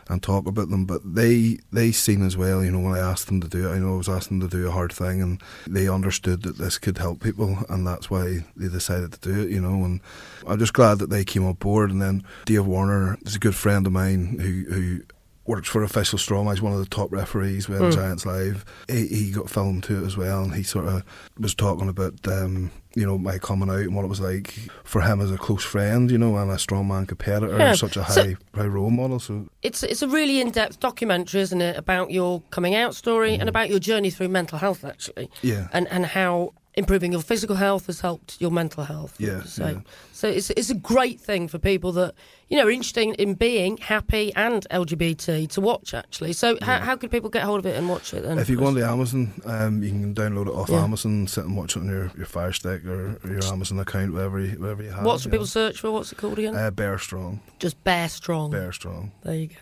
and 0.08 0.22
talk 0.22 0.46
about 0.46 0.68
them. 0.68 0.84
But 0.84 1.00
they 1.14 1.58
they 1.72 1.92
seen 1.92 2.24
as 2.24 2.36
well. 2.36 2.64
You 2.64 2.70
know, 2.70 2.80
when 2.80 2.94
I 2.94 2.98
asked 2.98 3.26
them 3.26 3.40
to 3.40 3.48
do 3.48 3.68
it, 3.68 3.72
I 3.74 3.78
know 3.78 3.94
I 3.94 3.96
was 3.96 4.08
asking 4.08 4.40
them 4.40 4.48
to 4.50 4.56
do 4.56 4.68
a 4.68 4.72
hard 4.72 4.92
thing, 4.92 5.22
and 5.22 5.42
they 5.66 5.88
understood 5.88 6.42
that 6.42 6.58
this 6.58 6.78
could 6.78 6.98
help 6.98 7.20
people, 7.22 7.58
and 7.68 7.86
that's 7.86 8.10
why 8.10 8.44
they 8.56 8.68
decided 8.68 9.12
to 9.12 9.20
do 9.20 9.42
it. 9.42 9.50
You 9.50 9.60
know, 9.60 9.84
and 9.84 10.00
I'm 10.46 10.58
just 10.58 10.74
glad 10.74 10.98
that 10.98 11.10
they 11.10 11.24
came 11.24 11.46
on 11.46 11.54
board. 11.54 11.90
And 11.90 12.02
then 12.02 12.24
Dave 12.44 12.66
Warner 12.66 13.18
is 13.24 13.36
a 13.36 13.40
good 13.40 13.54
friend 13.54 13.86
of 13.86 13.92
mine 13.92 14.38
who 14.40 14.72
who. 14.72 15.02
Works 15.46 15.68
for 15.68 15.82
Official 15.82 16.18
Strong. 16.18 16.46
He's 16.48 16.62
one 16.62 16.72
of 16.72 16.78
the 16.78 16.86
top 16.86 17.12
referees 17.12 17.68
with 17.68 17.92
Giants 17.92 18.24
Live. 18.24 18.64
He, 18.88 19.06
he 19.08 19.30
got 19.30 19.50
filmed 19.50 19.84
to 19.84 20.02
it 20.02 20.06
as 20.06 20.16
well, 20.16 20.42
and 20.42 20.54
he 20.54 20.62
sort 20.62 20.86
of 20.86 21.04
was 21.38 21.54
talking 21.54 21.88
about, 21.90 22.14
um, 22.26 22.70
you 22.94 23.04
know, 23.04 23.18
my 23.18 23.36
coming 23.36 23.68
out 23.68 23.80
and 23.80 23.94
what 23.94 24.06
it 24.06 24.08
was 24.08 24.20
like 24.22 24.54
for 24.84 25.02
him 25.02 25.20
as 25.20 25.30
a 25.30 25.36
close 25.36 25.62
friend, 25.62 26.10
you 26.10 26.16
know, 26.16 26.36
and 26.38 26.50
a 26.50 26.54
strongman 26.54 27.06
competitor, 27.06 27.58
Yeah. 27.58 27.74
such 27.74 27.98
a 27.98 28.06
So- 28.10 28.22
high 28.24 28.36
high 28.54 28.66
role 28.66 28.88
model. 28.90 29.18
So 29.20 29.46
It's 29.62 29.82
it's 29.82 30.00
a 30.00 30.08
really 30.08 30.40
in 30.40 30.50
depth 30.50 30.80
documentary, 30.80 31.42
isn't 31.42 31.60
it, 31.60 31.76
about 31.76 32.10
your 32.10 32.40
coming 32.50 32.74
out 32.74 32.94
story 32.94 33.34
and 33.34 33.46
about 33.46 33.68
your 33.68 33.78
journey 33.80 34.08
through 34.08 34.28
mental 34.28 34.58
health, 34.58 34.82
actually. 34.82 35.26
Mm-hmm. 35.26 35.46
Yeah. 35.46 35.68
And 35.74 35.86
and 35.88 36.06
how 36.06 36.54
improving 36.76 37.12
your 37.12 37.22
physical 37.22 37.56
health 37.56 37.86
has 37.86 38.00
helped 38.00 38.40
your 38.40 38.50
mental 38.50 38.84
health. 38.84 39.14
Yeah, 39.18 39.42
So 39.44 39.66
yeah. 39.68 39.80
so 40.12 40.28
it's 40.28 40.50
it's 40.50 40.70
a 40.70 40.74
great 40.74 41.20
thing 41.20 41.46
for 41.48 41.58
people 41.58 41.92
that 41.92 42.14
you 42.48 42.56
know 42.56 42.66
are 42.66 42.70
interested 42.70 43.14
in 43.20 43.34
being 43.34 43.76
happy 43.76 44.32
and 44.34 44.66
LGBT 44.70 45.48
to 45.50 45.60
watch 45.60 45.94
actually. 45.94 46.32
So 46.32 46.58
how 46.62 46.80
how 46.80 46.96
could 46.96 47.10
people 47.10 47.30
get 47.30 47.42
hold 47.44 47.60
of 47.60 47.66
it 47.66 47.76
and 47.76 47.88
watch 47.88 48.12
it? 48.12 48.22
Then 48.24 48.38
If 48.38 48.48
you 48.50 48.56
go 48.56 48.66
on 48.66 48.74
the 48.74 48.84
Amazon, 48.84 49.32
um, 49.44 49.82
you 49.82 49.90
can 49.90 50.14
download 50.14 50.48
it 50.48 50.54
off 50.54 50.68
Yeah. 50.68 50.82
Amazon, 50.82 51.26
sit 51.28 51.44
and 51.44 51.56
watch 51.56 51.76
it 51.76 51.80
on 51.80 51.86
your, 51.88 52.10
your 52.16 52.26
Fire 52.26 52.52
Stick 52.52 52.84
or, 52.86 53.18
or 53.24 53.30
your 53.30 53.44
Amazon 53.44 53.78
account, 53.78 54.12
whatever 54.12 54.40
you, 54.40 54.58
whatever 54.58 54.82
you 54.82 54.90
have. 54.90 55.04
What's 55.04 55.24
you 55.24 55.30
people 55.30 55.44
know. 55.44 55.60
search 55.60 55.80
for? 55.80 55.90
What's 55.92 56.10
it 56.12 56.18
called 56.18 56.38
again? 56.38 56.56
Uh, 56.56 56.70
Bear 56.70 56.98
Strong. 56.98 57.40
Just 57.58 57.82
Bear 57.84 58.08
Strong. 58.08 58.50
Bear 58.50 58.72
Strong. 58.72 59.12
There 59.22 59.34
you 59.34 59.46
go. 59.48 59.54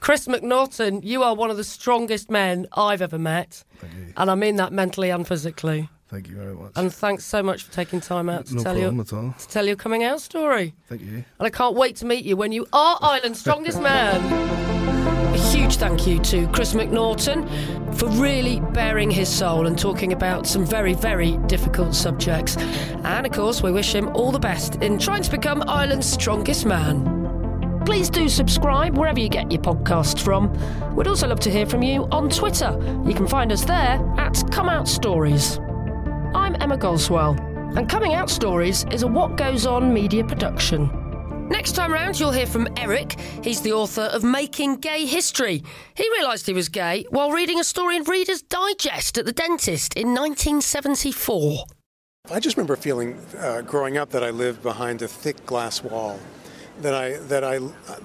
Chris 0.00 0.26
McNaughton, 0.26 1.04
you 1.04 1.22
are 1.22 1.34
one 1.34 1.50
of 1.50 1.58
the 1.58 1.64
strongest 1.64 2.30
men 2.30 2.66
I've 2.72 3.02
ever 3.02 3.18
met, 3.18 3.64
Thank 3.80 3.92
you. 3.94 4.12
and 4.16 4.30
I 4.30 4.34
mean 4.34 4.56
that 4.56 4.72
mentally 4.72 5.10
and 5.10 5.26
physically. 5.28 5.90
Thank 6.10 6.28
you 6.28 6.34
very 6.34 6.54
much. 6.54 6.72
And 6.74 6.92
thanks 6.92 7.24
so 7.24 7.40
much 7.40 7.62
for 7.62 7.72
taking 7.72 8.00
time 8.00 8.28
out 8.28 8.46
to 8.46 8.56
no 8.56 8.62
tell 8.64 8.76
your 8.76 8.92
to 9.04 9.32
tell 9.48 9.64
your 9.64 9.76
coming 9.76 10.02
out 10.02 10.20
story. 10.20 10.74
Thank 10.88 11.02
you. 11.02 11.14
And 11.14 11.24
I 11.46 11.50
can't 11.50 11.76
wait 11.76 11.96
to 11.96 12.06
meet 12.06 12.24
you 12.24 12.36
when 12.36 12.50
you 12.50 12.66
are 12.72 12.98
Ireland's 13.00 13.38
strongest 13.38 13.80
man. 13.80 14.20
A 15.32 15.38
huge 15.38 15.76
thank 15.76 16.08
you 16.08 16.18
to 16.18 16.48
Chris 16.48 16.74
McNaughton 16.74 17.48
for 17.96 18.08
really 18.08 18.58
bearing 18.72 19.08
his 19.08 19.28
soul 19.28 19.68
and 19.68 19.78
talking 19.78 20.12
about 20.12 20.48
some 20.48 20.66
very, 20.66 20.94
very 20.94 21.36
difficult 21.46 21.94
subjects. 21.94 22.56
And 22.56 23.24
of 23.24 23.30
course, 23.32 23.62
we 23.62 23.70
wish 23.70 23.94
him 23.94 24.08
all 24.08 24.32
the 24.32 24.40
best 24.40 24.76
in 24.76 24.98
trying 24.98 25.22
to 25.22 25.30
become 25.30 25.62
Ireland's 25.68 26.10
strongest 26.10 26.66
man. 26.66 27.82
Please 27.86 28.10
do 28.10 28.28
subscribe 28.28 28.98
wherever 28.98 29.20
you 29.20 29.28
get 29.28 29.52
your 29.52 29.62
podcast 29.62 30.18
from. 30.18 30.52
We'd 30.96 31.06
also 31.06 31.28
love 31.28 31.40
to 31.40 31.50
hear 31.50 31.66
from 31.66 31.84
you 31.84 32.08
on 32.10 32.30
Twitter. 32.30 32.76
You 33.06 33.14
can 33.14 33.28
find 33.28 33.52
us 33.52 33.64
there 33.64 34.04
at 34.18 34.42
Come 34.50 34.68
Out 34.68 34.88
Stories. 34.88 35.60
Emma 36.60 36.76
Goswell, 36.76 37.40
and 37.74 37.88
Coming 37.88 38.12
Out 38.12 38.28
Stories 38.28 38.84
is 38.92 39.02
a 39.02 39.06
What 39.06 39.36
Goes 39.36 39.64
On 39.64 39.94
media 39.94 40.22
production. 40.22 40.90
Next 41.48 41.72
time 41.72 41.90
round, 41.90 42.20
you'll 42.20 42.32
hear 42.32 42.46
from 42.46 42.68
Eric. 42.76 43.18
He's 43.42 43.62
the 43.62 43.72
author 43.72 44.02
of 44.02 44.22
Making 44.22 44.76
Gay 44.76 45.06
History. 45.06 45.64
He 45.94 46.08
realised 46.18 46.46
he 46.46 46.52
was 46.52 46.68
gay 46.68 47.06
while 47.08 47.30
reading 47.30 47.58
a 47.58 47.64
story 47.64 47.96
in 47.96 48.04
Reader's 48.04 48.42
Digest 48.42 49.16
at 49.16 49.24
the 49.24 49.32
dentist 49.32 49.94
in 49.94 50.08
1974. 50.08 51.64
I 52.30 52.40
just 52.40 52.58
remember 52.58 52.76
feeling 52.76 53.18
uh, 53.38 53.62
growing 53.62 53.96
up 53.96 54.10
that 54.10 54.22
I 54.22 54.28
lived 54.28 54.62
behind 54.62 55.00
a 55.00 55.08
thick 55.08 55.46
glass 55.46 55.82
wall. 55.82 56.20
That 56.82 56.94
I 56.94 57.16
that 57.28 57.42
I 57.42 57.58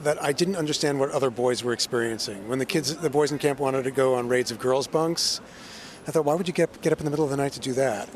that 0.04 0.22
I 0.24 0.32
didn't 0.32 0.56
understand 0.56 1.00
what 1.00 1.12
other 1.12 1.30
boys 1.30 1.62
were 1.62 1.74
experiencing. 1.74 2.48
When 2.48 2.60
the 2.60 2.66
kids, 2.66 2.96
the 2.96 3.10
boys 3.10 3.34
in 3.34 3.38
camp 3.38 3.60
wanted 3.60 3.84
to 3.84 3.92
go 3.92 4.16
on 4.16 4.30
raids 4.30 4.50
of 4.50 4.60
girls' 4.60 4.88
bunks, 4.88 5.42
I 6.08 6.12
thought, 6.12 6.26
why 6.26 6.36
would 6.36 6.48
you 6.48 6.54
get 6.54 6.82
get 6.82 6.94
up 6.94 7.00
in 7.00 7.06
the 7.06 7.12
middle 7.12 7.26
of 7.26 7.32
the 7.32 7.38
night 7.38 7.52
to 7.54 7.60
do 7.60 7.74
that? 7.74 8.10